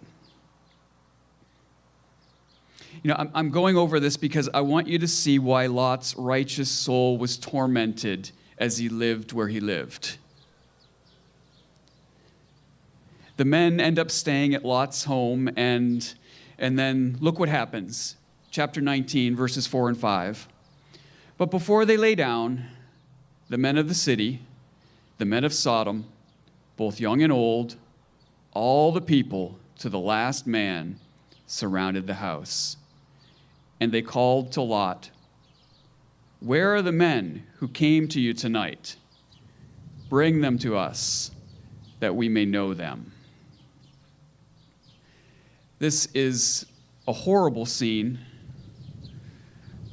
You 3.01 3.09
know, 3.09 3.29
I'm, 3.33 3.49
going 3.49 3.77
over 3.77 3.99
this 3.99 4.17
because 4.17 4.49
I 4.53 4.59
want 4.59 4.87
you 4.87 4.99
to 4.99 5.07
see 5.07 5.39
why 5.39 5.67
Lot's 5.67 6.15
righteous 6.17 6.69
soul 6.69 7.17
was 7.17 7.37
tormented 7.37 8.31
as 8.57 8.77
he 8.77 8.89
lived 8.89 9.31
where 9.31 9.47
he 9.47 9.61
lived. 9.61 10.17
The 13.37 13.45
men 13.45 13.79
end 13.79 13.97
up 13.97 14.11
staying 14.11 14.53
at 14.53 14.65
Lot's 14.65 15.05
home, 15.05 15.49
and, 15.55 16.13
and 16.57 16.77
then 16.77 17.17
look 17.21 17.39
what 17.39 17.47
happens. 17.47 18.17
Chapter 18.51 18.81
19, 18.81 19.33
verses 19.33 19.65
4 19.65 19.89
and 19.89 19.97
5. 19.97 20.49
But 21.39 21.51
before 21.51 21.85
they 21.85 21.95
lay 21.95 22.15
down, 22.15 22.65
the 23.47 23.57
men 23.57 23.77
of 23.77 23.87
the 23.87 23.95
city, 23.95 24.41
the 25.19 25.25
men 25.25 25.45
of 25.45 25.53
Sodom, 25.53 26.03
both 26.75 26.99
young 26.99 27.21
and 27.23 27.31
old, 27.31 27.77
all 28.51 28.91
the 28.91 28.99
people 28.99 29.57
to 29.77 29.87
the 29.87 29.99
last 29.99 30.45
man 30.45 30.99
surrounded 31.47 32.07
the 32.07 32.15
house. 32.15 32.75
And 33.79 33.93
they 33.93 34.01
called 34.01 34.51
to 34.51 34.61
Lot, 34.61 35.11
Where 36.41 36.75
are 36.75 36.81
the 36.81 36.91
men 36.91 37.43
who 37.59 37.69
came 37.69 38.09
to 38.09 38.19
you 38.19 38.33
tonight? 38.33 38.97
Bring 40.09 40.41
them 40.41 40.59
to 40.59 40.75
us, 40.75 41.31
that 42.01 42.17
we 42.17 42.27
may 42.27 42.43
know 42.43 42.73
them. 42.73 43.13
This 45.77 46.07
is 46.07 46.65
a 47.07 47.13
horrible 47.13 47.65
scene. 47.65 48.19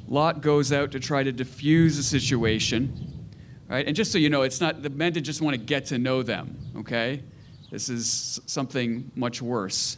Lot 0.07 0.41
goes 0.41 0.71
out 0.71 0.91
to 0.91 0.99
try 0.99 1.23
to 1.23 1.31
diffuse 1.31 1.97
the 1.97 2.03
situation. 2.03 3.25
Right? 3.67 3.85
And 3.85 3.95
just 3.95 4.11
so 4.11 4.17
you 4.17 4.29
know, 4.29 4.43
it's 4.43 4.61
not 4.61 4.81
the 4.81 4.89
men 4.89 5.11
did 5.11 5.25
just 5.25 5.41
want 5.41 5.53
to 5.53 5.61
get 5.61 5.87
to 5.87 5.97
know 5.97 6.23
them, 6.23 6.57
okay? 6.77 7.21
This 7.69 7.89
is 7.89 8.39
something 8.45 9.11
much 9.13 9.41
worse. 9.41 9.97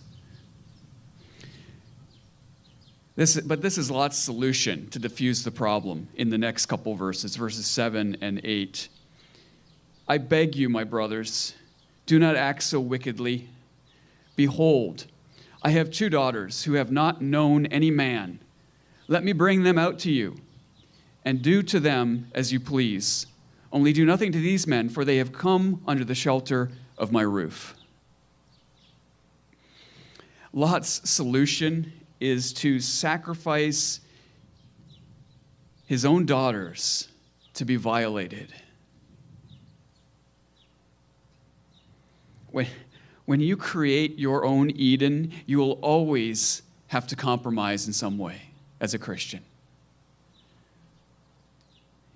This, 3.15 3.39
but 3.41 3.61
this 3.61 3.77
is 3.77 3.91
Lot's 3.91 4.17
solution 4.17 4.89
to 4.89 4.97
diffuse 4.97 5.43
the 5.43 5.51
problem 5.51 6.07
in 6.15 6.29
the 6.29 6.37
next 6.37 6.67
couple 6.67 6.95
verses, 6.95 7.35
verses 7.35 7.67
7 7.67 8.17
and 8.21 8.41
8. 8.43 8.87
I 10.07 10.17
beg 10.17 10.55
you, 10.55 10.69
my 10.69 10.83
brothers, 10.83 11.53
do 12.05 12.17
not 12.17 12.35
act 12.35 12.63
so 12.63 12.79
wickedly. 12.79 13.49
Behold, 14.35 15.05
I 15.61 15.71
have 15.71 15.91
two 15.91 16.09
daughters 16.09 16.63
who 16.63 16.73
have 16.73 16.91
not 16.91 17.21
known 17.21 17.65
any 17.67 17.91
man. 17.91 18.39
Let 19.09 19.23
me 19.23 19.33
bring 19.33 19.63
them 19.63 19.79
out 19.79 19.97
to 19.99 20.11
you, 20.11 20.35
and 21.25 21.41
do 21.41 21.63
to 21.63 21.79
them 21.79 22.27
as 22.35 22.53
you 22.53 22.59
please. 22.59 23.25
Only 23.73 23.91
do 23.91 24.05
nothing 24.05 24.31
to 24.31 24.37
these 24.37 24.67
men, 24.67 24.87
for 24.87 25.03
they 25.03 25.17
have 25.17 25.33
come 25.33 25.81
under 25.87 26.05
the 26.05 26.13
shelter 26.13 26.69
of 26.95 27.11
my 27.11 27.23
roof. 27.23 27.73
Lot's 30.53 31.09
solution 31.09 31.91
is 32.19 32.53
to 32.53 32.79
sacrifice 32.79 33.99
his 35.87 36.05
own 36.05 36.27
daughters 36.27 37.07
to 37.55 37.65
be 37.65 37.77
violated. 37.77 38.53
When, 42.51 42.67
when 43.25 43.39
you 43.39 43.57
create 43.57 44.19
your 44.19 44.45
own 44.45 44.69
Eden, 44.69 45.31
you 45.47 45.57
will 45.57 45.79
always 45.81 46.61
have 46.87 47.07
to 47.07 47.15
compromise 47.15 47.87
in 47.87 47.93
some 47.93 48.19
way 48.19 48.48
as 48.79 48.93
a 48.93 48.99
Christian. 48.99 49.41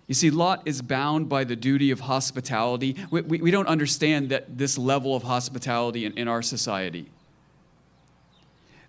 You 0.08 0.14
see, 0.14 0.30
Lot 0.30 0.64
is 0.66 0.82
bound 0.82 1.30
by 1.30 1.44
the 1.44 1.56
duty 1.56 1.90
of 1.92 2.02
hospitality. 2.02 2.98
We, 3.10 3.22
we, 3.22 3.38
we 3.42 3.52
don't 3.52 3.68
understand 3.68 4.30
that 4.30 4.58
this 4.58 4.78
level 4.78 5.16
of 5.16 5.24
hospitality 5.24 6.06
in, 6.06 6.14
in 6.18 6.28
our 6.28 6.42
society. 6.42 7.10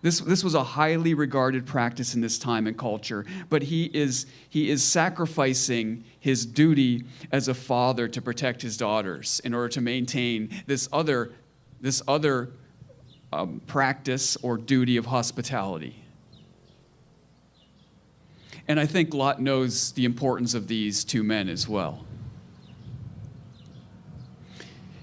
This, 0.03 0.21
this 0.21 0.45
was 0.45 0.55
a 0.55 0.63
highly 0.63 1.15
regarded 1.15 1.65
practice 1.65 2.15
in 2.15 2.21
this 2.21 2.37
time 2.37 2.67
and 2.67 2.77
culture, 2.77 3.25
but 3.49 3.63
he 3.63 3.85
is, 3.95 4.27
he 4.51 4.69
is 4.69 4.83
sacrificing 4.83 6.05
his 6.21 6.45
duty 6.45 7.05
as 7.33 7.49
a 7.49 7.55
father 7.55 8.07
to 8.09 8.21
protect 8.21 8.61
his 8.61 8.77
daughters 8.77 9.41
in 9.45 9.55
order 9.55 9.69
to 9.71 9.81
maintain 9.81 10.51
this 10.67 10.89
other 10.93 11.33
this 11.85 12.01
other 12.09 12.49
um, 13.31 13.61
practice 13.67 14.39
or 14.43 14.57
duty 14.57 14.97
of 14.97 15.05
hospitality. 15.05 16.04
And 18.67 18.81
I 18.81 18.87
think 18.87 19.13
Lot 19.13 19.41
knows 19.41 19.93
the 19.93 20.05
importance 20.05 20.55
of 20.55 20.69
these 20.69 21.05
two 21.05 21.23
men 21.23 21.49
as 21.49 21.69
well. 21.69 22.05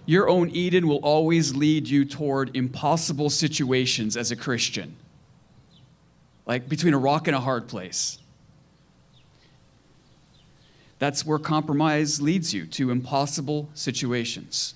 Your 0.06 0.28
own 0.28 0.50
Eden 0.50 0.88
will 0.88 0.98
always 0.98 1.56
lead 1.56 1.88
you 1.88 2.04
toward 2.06 2.56
impossible 2.56 3.30
situations 3.30 4.18
as 4.18 4.32
a 4.32 4.36
Christian, 4.36 4.96
like 6.46 6.68
between 6.68 6.94
a 6.94 6.98
rock 6.98 7.28
and 7.28 7.36
a 7.36 7.40
hard 7.40 7.68
place. 7.68 8.18
That's 10.98 11.26
where 11.26 11.40
compromise 11.40 12.22
leads 12.22 12.54
you 12.54 12.66
to 12.68 12.92
impossible 12.92 13.70
situations. 13.74 14.76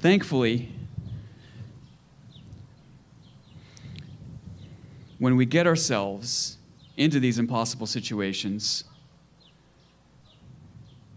Thankfully, 0.00 0.72
when 5.18 5.36
we 5.36 5.46
get 5.46 5.66
ourselves 5.66 6.55
into 6.96 7.20
these 7.20 7.38
impossible 7.38 7.86
situations, 7.86 8.84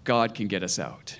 God 0.03 0.33
can 0.33 0.47
get 0.47 0.63
us 0.63 0.79
out. 0.79 1.19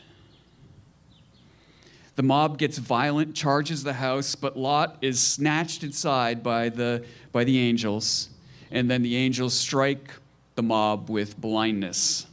The 2.16 2.24
mob 2.24 2.58
gets 2.58 2.78
violent, 2.78 3.34
charges 3.34 3.84
the 3.84 3.94
house, 3.94 4.36
but 4.36 4.58
Lot 4.58 4.98
is 5.02 5.22
snatched 5.22 5.84
inside 5.84 6.44
by 6.44 6.68
the, 6.68 7.06
by 7.32 7.46
the 7.46 7.58
angels, 7.60 8.30
and 8.72 8.92
then 8.92 9.04
the 9.04 9.16
angels 9.16 9.54
strike 9.54 10.12
the 10.56 10.64
mob 10.64 11.10
with 11.10 11.40
blindness. 11.40 12.28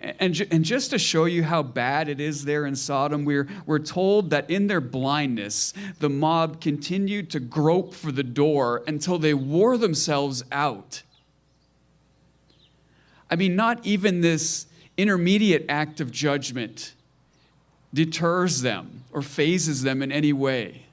And, 0.00 0.46
and 0.50 0.64
just 0.64 0.90
to 0.90 0.98
show 0.98 1.26
you 1.26 1.42
how 1.42 1.62
bad 1.62 2.08
it 2.08 2.20
is 2.20 2.46
there 2.46 2.64
in 2.64 2.74
Sodom, 2.74 3.26
we're, 3.26 3.46
we're 3.66 3.78
told 3.78 4.30
that 4.30 4.48
in 4.48 4.66
their 4.66 4.80
blindness, 4.80 5.74
the 5.98 6.08
mob 6.08 6.60
continued 6.60 7.30
to 7.30 7.40
grope 7.40 7.92
for 7.92 8.10
the 8.10 8.22
door 8.22 8.82
until 8.86 9.18
they 9.18 9.34
wore 9.34 9.76
themselves 9.76 10.42
out. 10.50 11.02
I 13.30 13.36
mean, 13.36 13.56
not 13.56 13.84
even 13.84 14.22
this 14.22 14.66
intermediate 14.96 15.66
act 15.68 16.00
of 16.00 16.10
judgment 16.10 16.94
deters 17.92 18.62
them 18.62 19.04
or 19.12 19.20
phases 19.20 19.82
them 19.82 20.02
in 20.02 20.10
any 20.10 20.32
way 20.32 20.86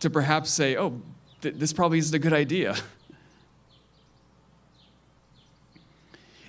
to 0.00 0.10
perhaps 0.10 0.50
say, 0.50 0.76
oh, 0.76 1.00
th- 1.42 1.54
this 1.56 1.72
probably 1.72 1.98
isn't 1.98 2.14
a 2.14 2.18
good 2.18 2.32
idea. 2.32 2.76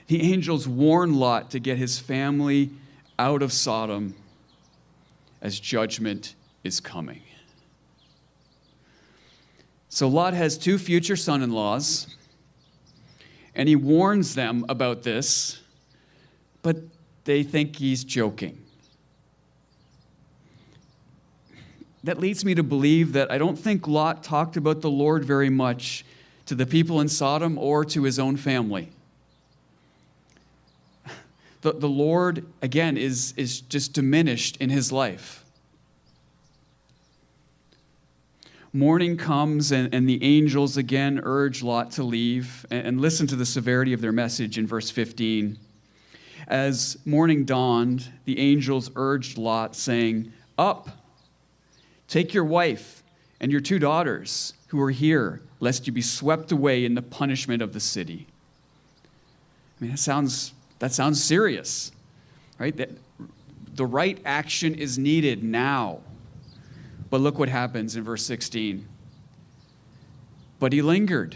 The 0.09 0.23
angels 0.33 0.67
warn 0.67 1.19
Lot 1.19 1.51
to 1.51 1.59
get 1.59 1.77
his 1.77 1.99
family 1.99 2.71
out 3.19 3.43
of 3.43 3.53
Sodom 3.53 4.15
as 5.39 5.59
judgment 5.59 6.33
is 6.63 6.79
coming. 6.79 7.21
So 9.87 10.07
Lot 10.07 10.33
has 10.33 10.57
two 10.57 10.79
future 10.79 11.15
son 11.15 11.43
in 11.43 11.51
laws, 11.51 12.07
and 13.53 13.69
he 13.69 13.75
warns 13.75 14.33
them 14.33 14.65
about 14.67 15.03
this, 15.03 15.61
but 16.63 16.77
they 17.25 17.43
think 17.43 17.75
he's 17.75 18.03
joking. 18.03 18.57
That 22.03 22.17
leads 22.17 22.43
me 22.43 22.55
to 22.55 22.63
believe 22.63 23.13
that 23.13 23.31
I 23.31 23.37
don't 23.37 23.59
think 23.59 23.87
Lot 23.87 24.23
talked 24.23 24.57
about 24.57 24.81
the 24.81 24.89
Lord 24.89 25.23
very 25.23 25.51
much 25.51 26.03
to 26.47 26.55
the 26.55 26.65
people 26.65 26.99
in 26.99 27.09
Sodom 27.09 27.59
or 27.59 27.85
to 27.85 28.01
his 28.05 28.17
own 28.17 28.37
family. 28.37 28.89
The, 31.61 31.73
the 31.73 31.89
Lord, 31.89 32.45
again, 32.61 32.97
is, 32.97 33.33
is 33.35 33.61
just 33.61 33.93
diminished 33.93 34.57
in 34.57 34.69
his 34.69 34.91
life. 34.91 35.43
Morning 38.71 39.17
comes, 39.17 39.71
and, 39.71 39.93
and 39.93 40.07
the 40.07 40.23
angels 40.23 40.77
again 40.77 41.19
urge 41.23 41.63
Lot 41.63 41.91
to 41.91 42.03
leave. 42.03 42.65
And, 42.69 42.87
and 42.87 43.01
listen 43.01 43.25
to 43.27 43.35
the 43.35 43.45
severity 43.45 43.93
of 43.93 44.01
their 44.01 44.11
message 44.11 44.57
in 44.57 44.67
verse 44.67 44.91
15. 44.91 45.57
As 46.47 46.97
morning 47.05 47.45
dawned, 47.45 48.11
the 48.25 48.39
angels 48.39 48.91
urged 48.95 49.37
Lot, 49.37 49.75
saying, 49.75 50.31
Up, 50.57 50.89
take 52.07 52.33
your 52.33 52.43
wife 52.43 53.03
and 53.39 53.51
your 53.51 53.61
two 53.61 53.79
daughters 53.79 54.53
who 54.67 54.81
are 54.81 54.91
here, 54.91 55.41
lest 55.59 55.87
you 55.87 55.93
be 55.93 56.01
swept 56.01 56.51
away 56.51 56.85
in 56.85 56.95
the 56.95 57.01
punishment 57.01 57.61
of 57.61 57.73
the 57.73 57.79
city. 57.79 58.27
I 59.79 59.83
mean, 59.83 59.91
that 59.91 59.97
sounds, 59.97 60.53
that 60.79 60.93
sounds 60.93 61.23
serious, 61.23 61.91
right? 62.57 62.75
The 63.75 63.85
right 63.85 64.19
action 64.25 64.73
is 64.75 64.97
needed 64.97 65.43
now. 65.43 65.99
But 67.09 67.21
look 67.21 67.39
what 67.39 67.49
happens 67.49 67.95
in 67.95 68.03
verse 68.03 68.25
16. 68.25 68.87
But 70.59 70.73
he 70.73 70.81
lingered. 70.81 71.35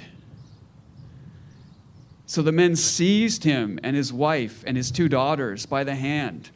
So 2.25 2.41
the 2.41 2.51
men 2.51 2.75
seized 2.75 3.43
him 3.43 3.79
and 3.83 3.95
his 3.95 4.11
wife 4.11 4.63
and 4.65 4.75
his 4.77 4.91
two 4.91 5.07
daughters 5.07 5.65
by 5.65 5.83
the 5.83 5.95
hand, 5.95 6.49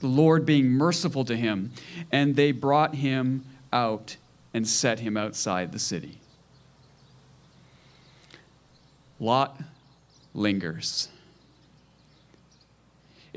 the 0.00 0.06
Lord 0.06 0.44
being 0.44 0.68
merciful 0.68 1.24
to 1.26 1.36
him, 1.36 1.72
and 2.10 2.36
they 2.36 2.52
brought 2.52 2.96
him 2.96 3.44
out 3.72 4.16
and 4.54 4.66
set 4.66 5.00
him 5.00 5.16
outside 5.16 5.72
the 5.72 5.78
city. 5.78 6.20
Lot 9.20 9.60
lingers. 10.34 11.08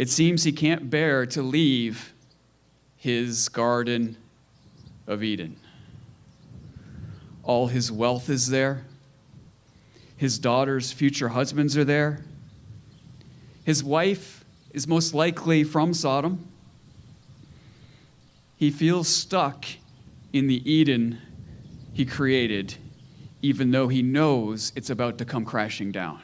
It 0.02 0.10
seems 0.10 0.44
he 0.44 0.52
can't 0.52 0.90
bear 0.90 1.28
to 1.28 1.44
leave 1.44 2.12
his 2.98 3.50
garden 3.50 4.18
of 5.06 5.22
Eden. 5.22 5.58
All 7.44 7.68
his 7.68 7.92
wealth 7.92 8.28
is 8.28 8.48
there. 8.48 8.84
His 10.18 10.40
daughter's 10.40 10.92
future 10.92 11.30
husbands 11.30 11.78
are 11.78 11.84
there. 11.84 12.24
His 13.64 13.84
wife 13.84 14.44
is 14.72 14.88
most 14.88 15.14
likely 15.14 15.64
from 15.64 15.94
Sodom. 15.94 16.48
He 18.58 18.72
feels 18.72 19.08
stuck 19.08 19.66
in 20.34 20.48
the 20.48 20.68
Eden 20.68 21.20
he 21.94 22.08
created, 22.08 22.74
even 23.44 23.70
though 23.70 23.88
he 23.88 24.02
knows 24.02 24.72
it's 24.76 24.90
about 24.90 25.20
to 25.20 25.26
come 25.26 25.46
crashing 25.46 25.92
down. 25.92 26.24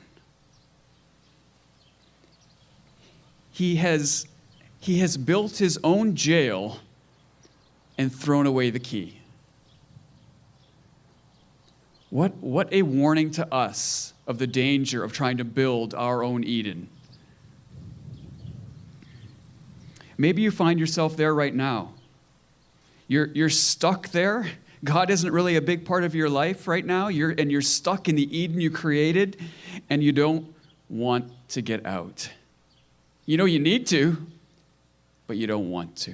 He 3.57 3.77
has, 3.77 4.27
he 4.79 4.99
has 4.99 5.17
built 5.17 5.57
his 5.57 5.79
own 5.83 6.15
jail 6.15 6.77
and 7.97 8.13
thrown 8.13 8.45
away 8.45 8.69
the 8.69 8.77
key. 8.79 9.17
What, 12.11 12.35
what 12.35 12.71
a 12.71 12.83
warning 12.83 13.31
to 13.31 13.51
us 13.51 14.13
of 14.27 14.37
the 14.37 14.45
danger 14.45 15.03
of 15.03 15.11
trying 15.11 15.37
to 15.37 15.43
build 15.43 15.95
our 15.95 16.23
own 16.23 16.43
Eden. 16.43 16.87
Maybe 20.19 20.43
you 20.43 20.51
find 20.51 20.79
yourself 20.79 21.17
there 21.17 21.33
right 21.33 21.55
now. 21.55 21.93
You're, 23.07 23.29
you're 23.33 23.49
stuck 23.49 24.09
there. 24.09 24.51
God 24.83 25.09
isn't 25.09 25.33
really 25.33 25.55
a 25.55 25.63
big 25.63 25.83
part 25.83 26.03
of 26.03 26.13
your 26.13 26.29
life 26.29 26.67
right 26.67 26.85
now, 26.85 27.07
you're, 27.07 27.31
and 27.31 27.51
you're 27.51 27.63
stuck 27.63 28.07
in 28.07 28.15
the 28.15 28.37
Eden 28.37 28.61
you 28.61 28.69
created, 28.69 29.41
and 29.89 30.03
you 30.03 30.11
don't 30.11 30.53
want 30.89 31.31
to 31.49 31.63
get 31.63 31.87
out. 31.87 32.29
You 33.27 33.35
know 33.35 33.43
you 33.43 33.59
need 33.59 33.85
to, 33.87 34.25
but 35.27 35.35
you 35.35 35.47
don't 35.47 35.69
want 35.69 35.97
to. 35.97 36.13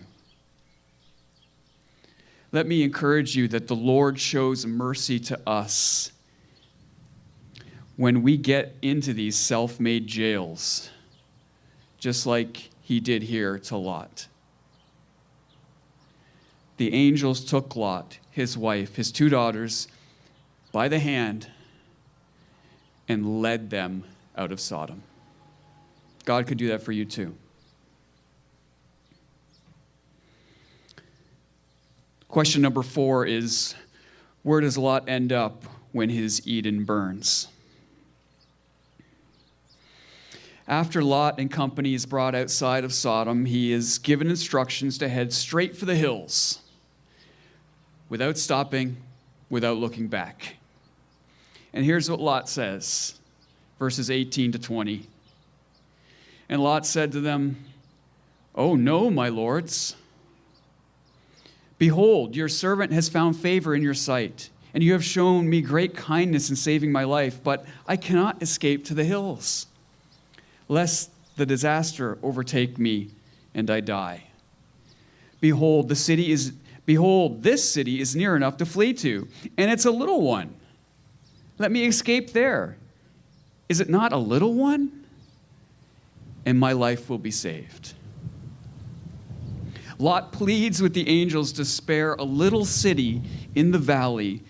Let 2.51 2.65
me 2.65 2.81
encourage 2.81 3.35
you 3.35 3.47
that 3.49 3.67
the 3.67 3.75
Lord 3.75 4.19
shows 4.19 4.65
mercy 4.65 5.19
to 5.19 5.39
us 5.47 6.11
when 7.97 8.23
we 8.23 8.35
get 8.35 8.75
into 8.81 9.13
these 9.13 9.35
self 9.35 9.79
made 9.79 10.07
jails, 10.07 10.89
just 11.99 12.25
like 12.25 12.69
he 12.81 12.99
did 12.99 13.21
here 13.23 13.59
to 13.59 13.77
Lot. 13.77 14.27
The 16.77 16.95
angels 16.95 17.45
took 17.45 17.75
Lot, 17.75 18.17
his 18.31 18.57
wife, 18.57 18.95
his 18.95 19.11
two 19.11 19.29
daughters, 19.29 19.87
by 20.71 20.87
the 20.87 20.97
hand 20.97 21.51
and 23.07 23.39
led 23.43 23.69
them 23.69 24.03
out 24.35 24.51
of 24.51 24.59
Sodom. 24.59 25.03
God 26.25 26.47
could 26.47 26.57
do 26.57 26.69
that 26.69 26.81
for 26.81 26.91
you 26.91 27.05
too. 27.05 27.35
Question 32.27 32.61
number 32.61 32.81
four 32.81 33.25
is 33.25 33.75
Where 34.41 34.61
does 34.61 34.77
Lot 34.77 35.07
end 35.07 35.31
up 35.31 35.65
when 35.91 36.09
his 36.09 36.47
Eden 36.47 36.83
burns? 36.83 37.47
After 40.67 41.03
Lot 41.03 41.39
and 41.39 41.51
company 41.51 41.93
is 41.93 42.05
brought 42.05 42.33
outside 42.33 42.83
of 42.83 42.93
Sodom, 42.93 43.45
he 43.45 43.71
is 43.73 43.97
given 43.97 44.29
instructions 44.29 44.97
to 44.97 45.09
head 45.09 45.33
straight 45.33 45.75
for 45.75 45.85
the 45.85 45.95
hills 45.95 46.61
without 48.09 48.37
stopping, 48.37 48.97
without 49.49 49.77
looking 49.77 50.07
back. 50.07 50.55
And 51.73 51.83
here's 51.83 52.09
what 52.09 52.19
Lot 52.19 52.47
says 52.47 53.19
verses 53.77 54.09
18 54.09 54.53
to 54.53 54.59
20. 54.59 55.05
And 56.49 56.61
Lot 56.61 56.85
said 56.85 57.11
to 57.13 57.21
them, 57.21 57.57
Oh, 58.55 58.75
no, 58.75 59.09
my 59.09 59.29
lords. 59.29 59.95
Behold, 61.77 62.35
your 62.35 62.47
servant 62.47 62.93
has 62.93 63.09
found 63.09 63.35
favor 63.35 63.75
in 63.75 63.81
your 63.81 63.93
sight, 63.93 64.49
and 64.73 64.83
you 64.83 64.93
have 64.93 65.03
shown 65.03 65.49
me 65.49 65.61
great 65.61 65.95
kindness 65.95 66.49
in 66.49 66.55
saving 66.55 66.91
my 66.91 67.03
life, 67.03 67.43
but 67.43 67.65
I 67.87 67.97
cannot 67.97 68.41
escape 68.41 68.85
to 68.85 68.93
the 68.93 69.03
hills, 69.03 69.65
lest 70.69 71.09
the 71.35 71.45
disaster 71.45 72.17
overtake 72.21 72.77
me 72.77 73.09
and 73.53 73.69
I 73.69 73.79
die. 73.79 74.25
Behold, 75.41 75.89
the 75.89 75.95
city 75.95 76.31
is 76.31 76.53
behold, 76.85 77.43
this 77.43 77.69
city 77.69 77.99
is 77.99 78.15
near 78.15 78.35
enough 78.35 78.57
to 78.57 78.65
flee 78.65 78.93
to, 78.93 79.27
and 79.57 79.71
it's 79.71 79.85
a 79.85 79.91
little 79.91 80.21
one. 80.21 80.55
Let 81.57 81.71
me 81.71 81.85
escape 81.85 82.31
there. 82.31 82.77
Is 83.67 83.79
it 83.79 83.89
not 83.89 84.13
a 84.13 84.17
little 84.17 84.53
one? 84.53 85.02
And 86.45 86.59
my 86.59 86.73
life 86.73 87.09
will 87.09 87.17
be 87.17 87.31
saved. 87.31 87.93
Lot 89.99 90.31
pleads 90.31 90.81
with 90.81 90.93
the 90.93 91.07
angels 91.07 91.51
to 91.53 91.65
spare 91.65 92.13
a 92.15 92.23
little 92.23 92.65
city 92.65 93.21
in 93.55 93.71
the 93.71 93.77
valley 93.77 94.43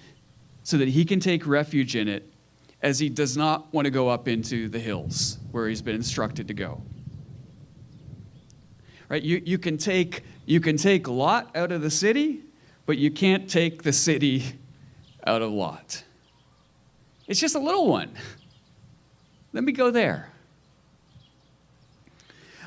so 0.63 0.77
that 0.77 0.87
he 0.87 1.05
can 1.05 1.19
take 1.19 1.45
refuge 1.45 1.95
in 1.95 2.07
it 2.07 2.31
as 2.81 2.99
he 2.99 3.09
does 3.09 3.37
not 3.37 3.73
want 3.73 3.85
to 3.85 3.91
go 3.91 4.09
up 4.09 4.27
into 4.27 4.67
the 4.67 4.79
hills 4.79 5.37
where 5.51 5.67
he's 5.67 5.81
been 5.81 5.95
instructed 5.95 6.47
to 6.47 6.53
go. 6.53 6.81
Right? 9.09 9.23
You, 9.23 9.41
you, 9.45 9.57
can 9.57 9.77
take, 9.77 10.23
you 10.45 10.59
can 10.59 10.75
take 10.75 11.07
Lot 11.07 11.55
out 11.55 11.71
of 11.71 11.81
the 11.81 11.91
city, 11.91 12.41
but 12.85 12.97
you 12.97 13.11
can't 13.11 13.49
take 13.49 13.83
the 13.83 13.93
city 13.93 14.43
out 15.25 15.41
of 15.41 15.51
Lot. 15.51 16.03
It's 17.27 17.39
just 17.39 17.55
a 17.55 17.59
little 17.59 17.87
one. 17.87 18.11
Let 19.53 19.63
me 19.63 19.71
go 19.71 19.91
there. 19.91 20.32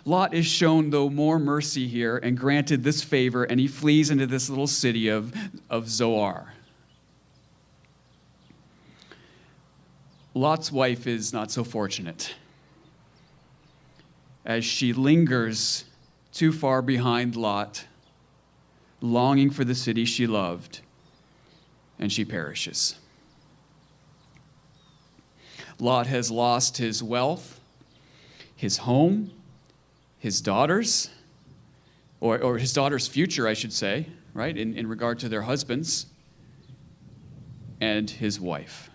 Lot 0.07 0.35
is 0.35 0.47
shown, 0.47 0.91
though, 0.91 1.11
more 1.11 1.41
mercy 1.41 1.89
here 1.89 2.17
and 2.17 2.39
granted 2.39 2.85
this 2.85 3.03
favor, 3.03 3.43
and 3.43 3.59
he 3.59 3.67
flees 3.67 4.09
into 4.09 4.25
this 4.25 4.49
little 4.49 4.69
city 4.69 5.09
of, 5.09 5.35
of 5.69 5.89
Zoar. 5.89 6.55
Lot's 10.33 10.71
wife 10.71 11.09
is 11.09 11.33
not 11.33 11.51
so 11.51 11.65
fortunate 11.65 12.35
as 14.45 14.65
she 14.65 14.93
lingers 14.93 15.87
too 16.33 16.53
far 16.53 16.83
behind 16.83 17.35
Lot, 17.35 17.85
longing 19.01 19.51
for 19.51 19.65
the 19.65 19.75
city 19.75 20.05
she 20.05 20.29
loved, 20.29 20.83
and 21.99 22.13
she 22.13 22.25
perishes. 22.25 22.95
Lot 25.81 26.07
has 26.07 26.31
lost 26.31 26.77
his 26.77 27.03
wealth, 27.03 27.61
his 28.55 28.79
home, 28.79 29.33
his 30.27 30.41
daughters, 30.41 31.09
or, 32.19 32.41
or 32.41 32.59
his 32.59 32.73
daughter's 32.73 33.07
future, 33.07 33.47
I 33.47 33.55
should 33.55 33.73
say, 33.73 34.09
right, 34.35 34.57
in, 34.59 34.77
in 34.77 34.89
regard 34.89 35.21
to 35.21 35.29
their 35.29 35.43
husbands, 35.43 36.07
and 37.81 38.11
his 38.11 38.41
wife. 38.41 38.91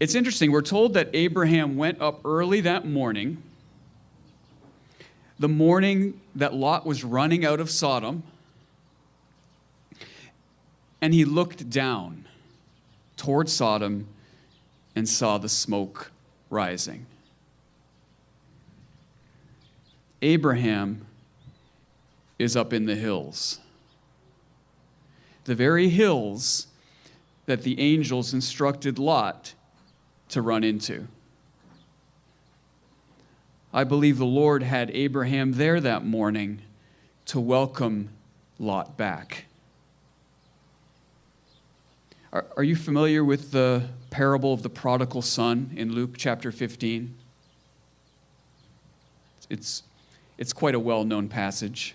It's 0.00 0.16
interesting, 0.16 0.50
we're 0.50 0.62
told 0.62 0.94
that 0.94 1.10
Abraham 1.12 1.76
went 1.76 2.00
up 2.00 2.22
early 2.24 2.60
that 2.62 2.84
morning, 2.84 3.40
the 5.38 5.48
morning 5.48 6.20
that 6.34 6.52
Lot 6.52 6.84
was 6.84 7.04
running 7.04 7.44
out 7.44 7.60
of 7.60 7.70
Sodom, 7.70 8.24
and 11.00 11.14
he 11.14 11.24
looked 11.24 11.70
down 11.70 12.26
toward 13.16 13.48
Sodom 13.48 14.08
and 14.96 15.08
saw 15.08 15.38
the 15.38 15.48
smoke 15.48 16.10
rising. 16.50 17.06
Abraham 20.22 21.06
is 22.38 22.56
up 22.56 22.72
in 22.72 22.86
the 22.86 22.96
hills. 22.96 23.58
The 25.44 25.54
very 25.54 25.88
hills 25.88 26.66
that 27.46 27.62
the 27.62 27.80
angels 27.80 28.32
instructed 28.34 28.98
Lot 28.98 29.54
to 30.28 30.42
run 30.42 30.62
into. 30.62 31.08
I 33.72 33.84
believe 33.84 34.18
the 34.18 34.26
Lord 34.26 34.62
had 34.62 34.90
Abraham 34.90 35.52
there 35.52 35.80
that 35.80 36.04
morning 36.04 36.60
to 37.26 37.40
welcome 37.40 38.10
Lot 38.58 38.96
back. 38.96 39.46
Are, 42.32 42.46
are 42.56 42.62
you 42.62 42.76
familiar 42.76 43.24
with 43.24 43.52
the 43.52 43.88
parable 44.10 44.52
of 44.52 44.62
the 44.62 44.70
prodigal 44.70 45.22
son 45.22 45.72
in 45.76 45.92
Luke 45.92 46.14
chapter 46.16 46.52
15? 46.52 47.14
It's, 49.48 49.82
it's 50.40 50.54
quite 50.54 50.74
a 50.74 50.80
well 50.80 51.04
known 51.04 51.28
passage. 51.28 51.94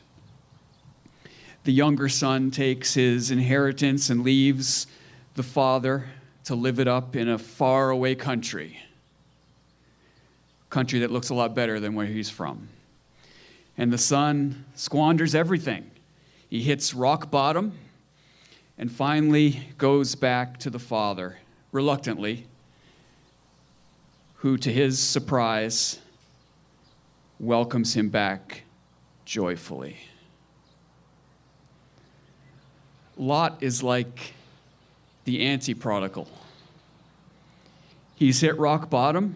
The 1.66 1.74
younger 1.74 2.08
son 2.08 2.52
takes 2.52 2.94
his 2.94 3.32
inheritance 3.32 4.12
and 4.12 4.24
leaves 4.24 4.86
the 5.34 5.44
father 5.44 6.06
to 6.44 6.54
live 6.54 6.80
it 6.80 6.88
up 6.88 7.16
in 7.16 7.28
a 7.28 7.40
faraway 7.40 8.14
country, 8.14 8.80
country 10.70 11.00
that 11.00 11.10
looks 11.10 11.30
a 11.30 11.34
lot 11.34 11.56
better 11.56 11.80
than 11.80 11.96
where 11.96 12.06
he's 12.06 12.30
from. 12.30 12.70
And 13.80 13.92
the 13.92 13.98
son 13.98 14.66
squanders 14.76 15.34
everything. 15.34 15.90
He 16.48 16.62
hits 16.62 16.94
rock 16.94 17.32
bottom 17.32 17.74
and 18.78 18.92
finally 18.92 19.70
goes 19.80 20.14
back 20.14 20.60
to 20.60 20.70
the 20.70 20.78
father, 20.78 21.40
reluctantly, 21.72 22.46
who, 24.36 24.56
to 24.58 24.72
his 24.72 25.00
surprise, 25.00 26.00
welcomes 27.40 27.96
him 27.96 28.10
back 28.10 28.64
joyfully. 29.26 29.98
Lot 33.18 33.58
is 33.62 33.82
like 33.82 34.34
the 35.24 35.42
anti 35.42 35.74
prodigal. 35.74 36.28
He's 38.16 38.42
hit 38.42 38.58
rock 38.58 38.90
bottom, 38.90 39.36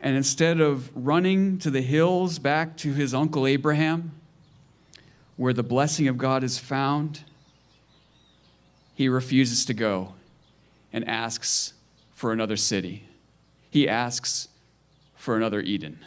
and 0.00 0.16
instead 0.16 0.60
of 0.60 0.90
running 0.94 1.58
to 1.58 1.70
the 1.70 1.82
hills 1.82 2.38
back 2.38 2.76
to 2.78 2.92
his 2.92 3.14
uncle 3.14 3.46
Abraham, 3.46 4.12
where 5.36 5.52
the 5.52 5.62
blessing 5.62 6.08
of 6.08 6.18
God 6.18 6.42
is 6.42 6.58
found, 6.58 7.22
he 8.94 9.08
refuses 9.08 9.64
to 9.66 9.74
go 9.74 10.14
and 10.92 11.06
asks 11.08 11.72
for 12.12 12.32
another 12.32 12.56
city. 12.56 13.08
He 13.70 13.88
asks 13.88 14.48
for 15.16 15.36
another 15.36 15.60
Eden. 15.60 15.98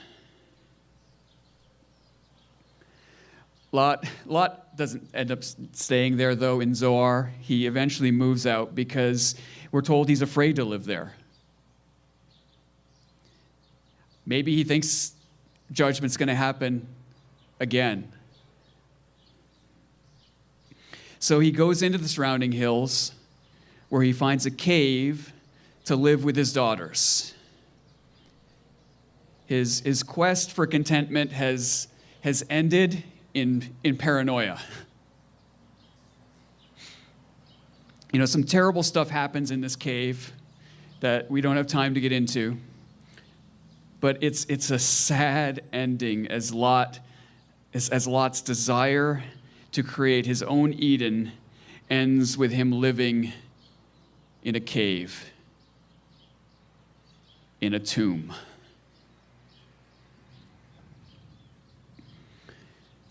Lot, 3.75 4.05
Lot 4.25 4.77
doesn't 4.77 5.09
end 5.13 5.31
up 5.31 5.43
staying 5.43 6.15
there, 6.15 6.33
though, 6.33 6.61
in 6.61 6.73
Zoar. 6.73 7.33
He 7.41 7.67
eventually 7.67 8.09
moves 8.09 8.47
out 8.47 8.73
because 8.73 9.35
we're 9.71 9.81
told 9.81 10.07
he's 10.07 10.21
afraid 10.21 10.55
to 10.55 10.63
live 10.63 10.85
there. 10.85 11.13
Maybe 14.25 14.55
he 14.55 14.63
thinks 14.63 15.11
judgment's 15.73 16.15
going 16.15 16.29
to 16.29 16.35
happen 16.35 16.87
again. 17.59 18.11
So 21.19 21.41
he 21.41 21.51
goes 21.51 21.81
into 21.81 21.97
the 21.97 22.07
surrounding 22.07 22.53
hills 22.53 23.11
where 23.89 24.03
he 24.03 24.13
finds 24.13 24.45
a 24.45 24.51
cave 24.51 25.33
to 25.83 25.97
live 25.97 26.23
with 26.23 26.37
his 26.37 26.53
daughters. 26.53 27.33
His, 29.47 29.81
his 29.81 30.01
quest 30.01 30.53
for 30.53 30.65
contentment 30.65 31.33
has, 31.33 31.89
has 32.21 32.45
ended 32.49 33.03
in, 33.35 33.75
in 33.83 33.97
paranoia. 33.97 34.59
You 38.11 38.17
know, 38.19 38.25
some 38.25 38.45
terrible 38.45 38.81
stuff 38.81 39.09
happens 39.09 39.51
in 39.51 39.61
this 39.61 39.75
cave 39.75 40.31
that 41.01 41.29
we 41.29 41.41
don't 41.41 41.57
have 41.57 41.67
time 41.67 41.93
to 41.93 41.99
get 41.99 42.13
into. 42.13 42.57
But 43.99 44.23
it's, 44.23 44.45
it's 44.45 44.71
a 44.71 44.79
sad 44.79 45.63
ending 45.73 46.27
as 46.27 46.53
Lot 46.53 46.99
as, 47.73 47.89
as 47.89 48.07
Lot's 48.07 48.41
desire 48.41 49.21
to 49.73 49.83
create 49.83 50.25
his 50.25 50.41
own 50.41 50.71
Eden 50.73 51.33
ends 51.89 52.37
with 52.37 52.53
him 52.53 52.71
living 52.71 53.33
in 54.43 54.55
a 54.55 54.61
cave, 54.61 55.31
in 57.59 57.73
a 57.73 57.79
tomb. 57.79 58.33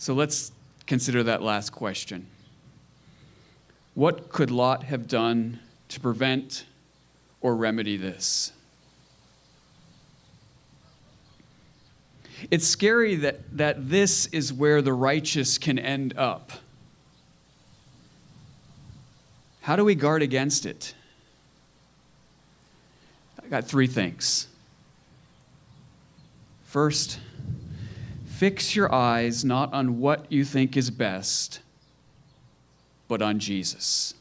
So 0.05 0.13
let's 0.13 0.53
consider 0.87 1.23
that 1.23 1.41
last 1.41 1.71
question. 1.71 2.27
What 3.95 4.29
could 4.29 4.51
Lot 4.51 4.83
have 4.83 5.09
done 5.09 5.61
to 5.89 5.99
prevent 5.99 6.67
or 7.41 7.57
remedy 7.57 7.97
this? 7.97 8.53
It's 12.51 12.69
scary 12.69 13.17
that, 13.17 13.57
that 13.57 13.89
this 13.89 14.27
is 14.27 14.53
where 14.53 14.83
the 14.83 14.93
righteous 14.93 15.57
can 15.57 15.79
end 15.79 16.13
up. 16.19 16.53
How 19.63 19.75
do 19.75 19.87
we 19.87 19.95
guard 19.95 20.21
against 20.21 20.67
it? 20.67 20.93
I 23.43 23.49
got 23.49 23.65
three 23.65 23.87
things. 23.87 24.49
First, 26.65 27.21
Fix 28.35 28.75
your 28.75 28.93
eyes 28.93 29.45
not 29.45 29.73
on 29.73 30.01
what 30.01 30.27
you 30.31 30.45
think 30.45 30.77
is 30.77 30.91
best, 30.91 31.61
but 33.07 33.23
on 33.23 33.39
Jesus. 33.39 34.15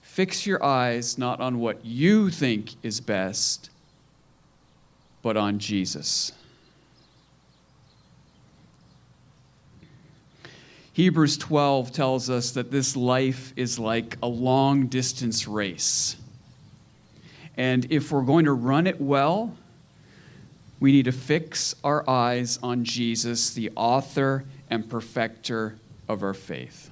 Fix 0.00 0.46
your 0.46 0.64
eyes 0.64 1.18
not 1.18 1.42
on 1.42 1.58
what 1.58 1.84
you 1.84 2.30
think 2.30 2.70
is 2.82 3.02
best, 3.02 3.68
but 5.20 5.36
on 5.36 5.58
Jesus. 5.58 6.32
Hebrews 10.94 11.36
12 11.36 11.92
tells 11.92 12.30
us 12.30 12.52
that 12.52 12.70
this 12.70 12.96
life 12.96 13.52
is 13.56 13.78
like 13.78 14.16
a 14.22 14.26
long 14.26 14.86
distance 14.86 15.46
race. 15.46 16.16
And 17.58 17.86
if 17.92 18.10
we're 18.10 18.22
going 18.22 18.46
to 18.46 18.54
run 18.54 18.86
it 18.86 18.98
well, 18.98 19.54
we 20.82 20.90
need 20.90 21.04
to 21.04 21.12
fix 21.12 21.76
our 21.84 22.02
eyes 22.10 22.58
on 22.60 22.82
Jesus, 22.82 23.54
the 23.54 23.70
author 23.76 24.44
and 24.68 24.90
perfecter 24.90 25.78
of 26.08 26.24
our 26.24 26.34
faith. 26.34 26.90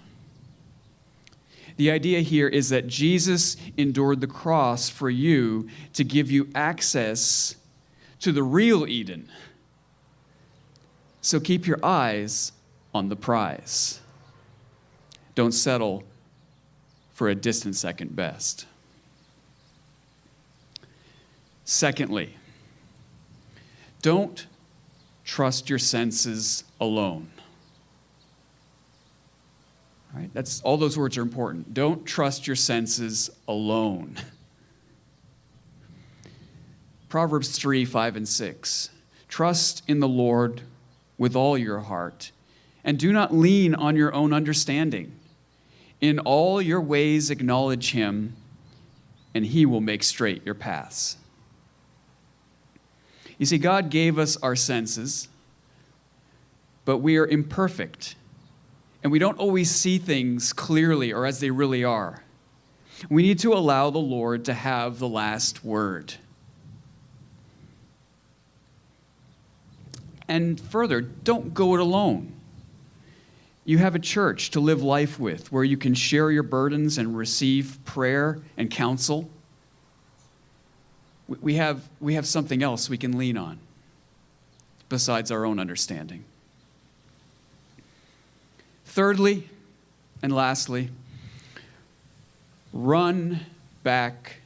The 1.77 1.91
idea 1.91 2.21
here 2.21 2.47
is 2.47 2.69
that 2.69 2.87
Jesus 2.87 3.57
endured 3.77 4.21
the 4.21 4.29
cross 4.29 4.89
for 4.89 5.11
you 5.11 5.69
to 5.95 6.05
give 6.05 6.31
you 6.31 6.49
access 6.55 7.57
to 8.21 8.31
the 8.31 8.45
real 8.45 8.87
Eden. 8.87 9.29
So 11.21 11.41
keep 11.41 11.67
your 11.67 11.85
eyes 11.85 12.53
on 12.95 13.09
the 13.09 13.17
prize. 13.17 13.99
Don't 15.35 15.51
settle 15.51 16.05
for 17.13 17.29
a 17.29 17.35
distant 17.35 17.75
second 17.75 18.15
best. 18.15 18.67
Secondly, 21.65 22.37
Don't 24.03 24.47
trust 25.25 25.69
your 25.69 25.79
senses 25.79 26.65
alone. 26.81 27.31
All 30.13 30.21
right? 30.21 30.31
That's 30.33 30.61
all 30.63 30.77
those 30.77 30.99
words 30.99 31.17
are 31.19 31.23
important. 31.23 31.75
Don't 31.75 32.05
trust 32.05 32.47
your 32.47 32.57
senses 32.57 33.31
alone. 33.47 34.17
Proverbs 37.09 37.57
3, 37.59 37.85
5, 37.85 38.17
and 38.17 38.29
6. 38.29 38.91
Trust 39.29 39.83
in 39.87 40.01
the 40.01 40.09
Lord 40.09 40.63
with 41.19 41.37
all 41.37 41.59
your 41.59 41.81
heart, 41.81 42.33
and 42.83 42.99
do 42.99 43.13
not 43.13 43.35
lean 43.35 43.75
on 43.75 43.97
your 43.97 44.15
own 44.15 44.33
understanding. 44.33 45.13
In 46.01 46.19
all 46.19 46.63
your 46.63 46.81
ways 46.81 47.31
acknowledge 47.31 47.93
him, 47.93 48.35
and 49.35 49.45
he 49.45 49.67
will 49.67 49.81
make 49.81 50.03
straight 50.03 50.45
your 50.47 50.55
paths. 50.55 51.17
You 53.41 53.47
see, 53.47 53.57
God 53.57 53.89
gave 53.89 54.19
us 54.19 54.37
our 54.43 54.55
senses, 54.55 55.27
but 56.85 56.99
we 56.99 57.17
are 57.17 57.27
imperfect, 57.27 58.15
and 59.03 59.11
we 59.11 59.19
don't 59.19 59.39
always 59.39 59.71
see 59.71 59.97
things 59.97 60.53
clearly 60.53 61.11
or 61.11 61.25
as 61.25 61.41
they 61.41 61.51
really 61.51 61.83
are. 61.83 62.23
We 63.09 63.23
need 63.23 63.39
to 63.39 63.55
allow 63.55 63.89
the 63.89 63.97
Lord 63.97 64.45
to 64.45 64.53
have 64.53 64.99
the 64.99 65.09
last 65.09 65.65
word. 65.65 66.17
And 70.29 70.61
further, 70.61 71.01
don't 71.01 71.55
go 71.55 71.73
it 71.73 71.81
alone. 71.81 72.35
You 73.65 73.79
have 73.79 73.95
a 73.95 74.01
church 74.01 74.51
to 74.51 74.61
live 74.61 74.83
life 74.83 75.19
with 75.19 75.51
where 75.51 75.65
you 75.65 75.79
can 75.79 75.95
share 75.95 76.31
your 76.31 76.43
burdens 76.43 76.99
and 76.99 77.17
receive 77.17 77.79
prayer 77.87 78.39
and 78.59 78.71
counsel. 78.71 79.31
We 81.41 81.55
have, 81.55 81.89
we 82.01 82.15
have 82.15 82.27
something 82.27 82.63
else 82.63 82.91
we 82.91 82.99
can 82.99 83.17
lean 83.17 83.37
on 83.37 83.61
besides 84.89 85.31
our 85.31 85.45
own 85.45 85.61
understanding. 85.61 86.25
Thirdly, 88.85 89.49
and 90.23 90.35
lastly, 90.35 90.91
run 92.73 93.41
back 93.85 94.39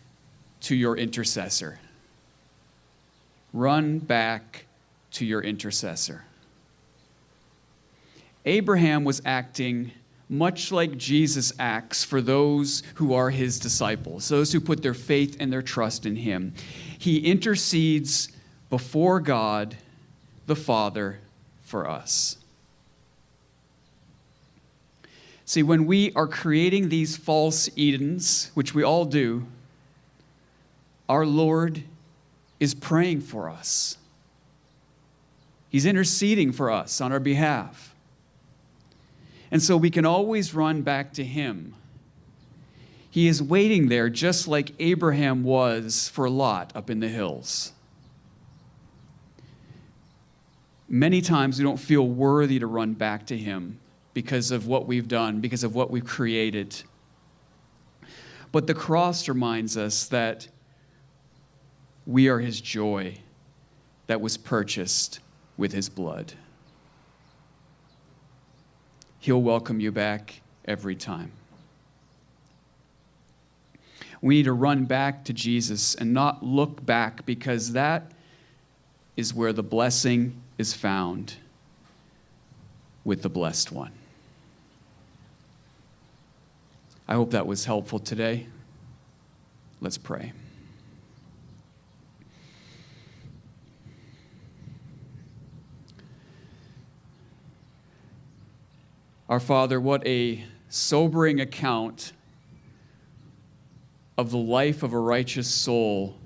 to 0.61 0.75
your 0.75 0.97
intercessor. 0.97 1.79
Run 3.55 3.99
back 3.99 4.67
to 5.13 5.25
your 5.25 5.41
intercessor. 5.41 6.25
Abraham 8.45 9.05
was 9.05 9.23
acting 9.25 9.93
much 10.29 10.73
like 10.73 10.97
Jesus 10.97 11.53
acts 11.59 12.05
for 12.05 12.21
those 12.21 12.83
who 12.95 13.13
are 13.13 13.31
his 13.31 13.59
disciples, 13.59 14.29
those 14.29 14.53
who 14.53 14.61
put 14.61 14.83
their 14.83 14.95
faith 14.95 15.37
and 15.39 15.53
their 15.53 15.63
trust 15.63 16.07
in 16.07 16.17
him. 16.17 16.55
He 16.99 17.19
intercedes 17.19 18.29
before 18.71 19.21
God 19.21 19.77
the 20.47 20.57
Father 20.57 21.21
for 21.61 21.89
us. 21.89 22.39
See, 25.47 25.63
when 25.63 25.85
we 25.87 26.11
are 26.15 26.27
creating 26.27 26.89
these 26.89 27.17
false 27.17 27.69
Edens, 27.77 28.51
which 28.55 28.75
we 28.75 28.83
all 28.83 29.05
do, 29.05 29.47
our 31.09 31.27
Lord 31.27 31.83
is 32.59 32.75
praying 32.75 33.21
for 33.21 33.51
us. 33.51 33.99
He's 35.69 35.85
interceding 35.85 36.53
for 36.53 36.71
us 36.71 37.01
on 37.01 37.13
our 37.13 37.21
behalf. 37.21 37.94
And 39.51 39.63
so 39.63 39.77
we 39.77 39.91
can 39.91 40.05
always 40.05 40.55
run 40.55 40.83
back 40.83 41.13
to 41.15 41.25
Him. 41.25 41.75
He 43.11 43.29
is 43.29 43.43
waiting 43.43 43.89
there 43.89 44.09
just 44.09 44.49
like 44.49 44.73
Abraham 44.79 45.45
was 45.45 46.09
for 46.09 46.29
Lot 46.29 46.73
up 46.75 46.91
in 46.91 47.01
the 47.01 47.09
hills. 47.09 47.73
Many 50.89 51.21
times 51.21 51.59
we 51.59 51.65
don't 51.65 51.79
feel 51.79 52.07
worthy 52.07 52.59
to 52.59 52.67
run 52.67 52.95
back 52.95 53.27
to 53.27 53.39
Him 53.39 53.79
because 54.13 54.51
of 54.51 54.67
what 54.67 54.87
we've 54.87 55.09
done, 55.09 55.41
because 55.41 55.65
of 55.65 55.75
what 55.75 55.91
we've 55.91 56.05
created. 56.05 56.83
But 58.53 58.67
the 58.67 58.75
cross 58.75 59.29
reminds 59.29 59.77
us 59.77 60.07
that 60.09 60.49
we 62.07 62.29
are 62.29 62.41
His 62.41 62.61
joy 62.61 63.19
that 64.07 64.21
was 64.21 64.37
purchased 64.37 65.21
with 65.57 65.73
his 65.73 65.89
blood. 65.89 66.35
He'll 69.25 69.41
welcome 69.41 69.81
you 69.81 69.91
back 69.91 70.43
every 70.67 70.95
time. 70.95 71.33
We 74.21 74.35
need 74.35 74.43
to 74.43 74.53
run 74.53 74.85
back 74.85 75.25
to 75.25 75.33
Jesus 75.33 75.95
and 75.95 76.13
not 76.13 76.43
look 76.43 76.85
back 76.85 77.25
because 77.25 77.73
that 77.73 78.13
is 79.17 79.33
where 79.33 79.55
the 79.55 79.63
blessing 79.63 80.43
is 80.59 80.75
found 80.75 81.37
with 83.03 83.23
the 83.23 83.31
blessed 83.31 83.73
one. 83.73 83.93
I 87.09 87.15
hope 87.15 87.31
that 87.31 87.47
was 87.47 87.65
helpful 87.65 88.01
today. 88.01 88.47
Let's 89.81 89.97
pray. 89.97 90.35
Our 99.35 99.41
Father, 99.41 99.81
what 99.81 100.07
a 100.07 100.45
sobering 100.69 101.41
account 101.41 102.13
of 104.17 104.31
the 104.31 104.39
life 104.39 104.85
of 104.85 104.93
a 104.93 104.99
righteous 105.01 105.49
soul 105.49 106.17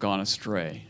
gone 0.00 0.18
astray. 0.18 0.82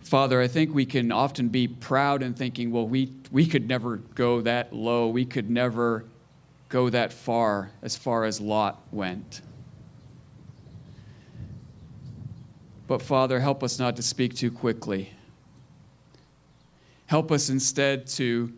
Father, 0.00 0.40
I 0.40 0.48
think 0.48 0.74
we 0.74 0.86
can 0.86 1.12
often 1.12 1.50
be 1.50 1.68
proud 1.68 2.24
in 2.24 2.34
thinking, 2.34 2.72
well, 2.72 2.88
we, 2.88 3.12
we 3.30 3.46
could 3.46 3.68
never 3.68 3.98
go 4.16 4.40
that 4.40 4.72
low. 4.72 5.06
We 5.06 5.24
could 5.24 5.48
never 5.48 6.04
go 6.68 6.90
that 6.90 7.12
far, 7.12 7.70
as 7.80 7.96
far 7.96 8.24
as 8.24 8.40
Lot 8.40 8.82
went. 8.90 9.40
But 12.90 13.02
Father, 13.02 13.38
help 13.38 13.62
us 13.62 13.78
not 13.78 13.94
to 13.94 14.02
speak 14.02 14.34
too 14.34 14.50
quickly. 14.50 15.12
Help 17.06 17.30
us 17.30 17.48
instead 17.48 18.08
to, 18.08 18.52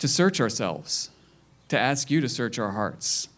to 0.00 0.08
search 0.08 0.40
ourselves, 0.40 1.10
to 1.68 1.78
ask 1.78 2.10
you 2.10 2.20
to 2.20 2.28
search 2.28 2.58
our 2.58 2.72
hearts. 2.72 3.28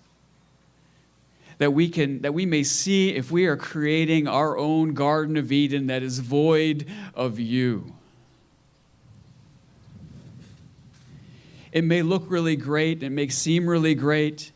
That 1.58 1.74
we, 1.74 1.90
can, 1.90 2.22
that 2.22 2.32
we 2.32 2.46
may 2.46 2.62
see 2.62 3.10
if 3.10 3.30
we 3.30 3.44
are 3.44 3.54
creating 3.58 4.26
our 4.26 4.56
own 4.56 4.94
Garden 4.94 5.36
of 5.36 5.52
Eden 5.52 5.88
that 5.88 6.02
is 6.02 6.20
void 6.20 6.86
of 7.14 7.38
you. 7.38 7.92
It 11.70 11.84
may 11.84 12.00
look 12.00 12.24
really 12.28 12.56
great, 12.56 13.02
it 13.02 13.10
may 13.10 13.28
seem 13.28 13.68
really 13.68 13.94
great, 13.94 14.52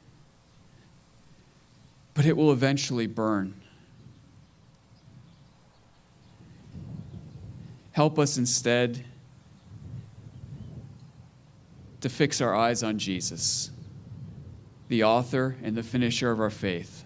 but 2.15 2.25
it 2.25 2.39
will 2.39 2.53
eventually 2.53 3.07
burn. 3.07 3.61
Help 7.95 8.19
us 8.19 8.39
instead 8.39 9.05
to 12.01 12.09
fix 12.09 12.41
our 12.41 12.53
eyes 12.53 12.83
on 12.83 12.99
Jesus, 12.99 13.71
the 14.89 15.05
author 15.05 15.55
and 15.63 15.77
the 15.77 15.83
finisher 15.85 16.33
of 16.33 16.41
our 16.41 16.51
faith, 16.51 17.05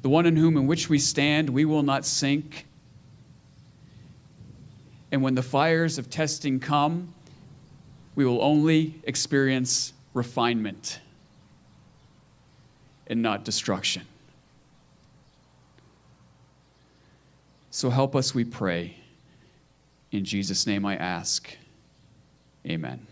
the 0.00 0.08
one 0.08 0.24
in 0.24 0.34
whom 0.34 0.56
in 0.56 0.66
which 0.66 0.88
we 0.88 0.98
stand, 0.98 1.50
we 1.50 1.66
will 1.66 1.82
not 1.82 2.06
sink. 2.06 2.64
And 5.12 5.20
when 5.22 5.34
the 5.34 5.42
fires 5.42 5.98
of 5.98 6.08
testing 6.08 6.58
come, 6.58 7.12
we 8.14 8.24
will 8.24 8.42
only 8.42 8.94
experience 9.04 9.92
refinement 10.14 11.00
and 13.06 13.20
not 13.20 13.44
destruction. 13.44 14.06
So 17.76 17.90
help 17.90 18.16
us, 18.16 18.34
we 18.34 18.42
pray. 18.42 18.96
In 20.10 20.24
Jesus' 20.24 20.66
name 20.66 20.86
I 20.86 20.96
ask. 20.96 21.58
Amen. 22.66 23.06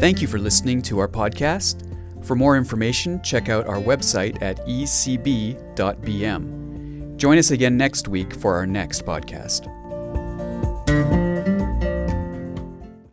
Thank 0.00 0.20
you 0.20 0.26
for 0.26 0.40
listening 0.40 0.82
to 0.82 0.98
our 0.98 1.06
podcast. 1.06 1.84
For 2.24 2.34
more 2.34 2.56
information, 2.56 3.22
check 3.22 3.48
out 3.48 3.68
our 3.68 3.76
website 3.76 4.42
at 4.42 4.58
ecb.bm. 4.66 5.56
Join 7.16 7.38
us 7.38 7.52
again 7.52 7.76
next 7.76 8.08
week 8.08 8.34
for 8.34 8.56
our 8.56 8.66
next 8.66 9.06
podcast. 9.06 9.72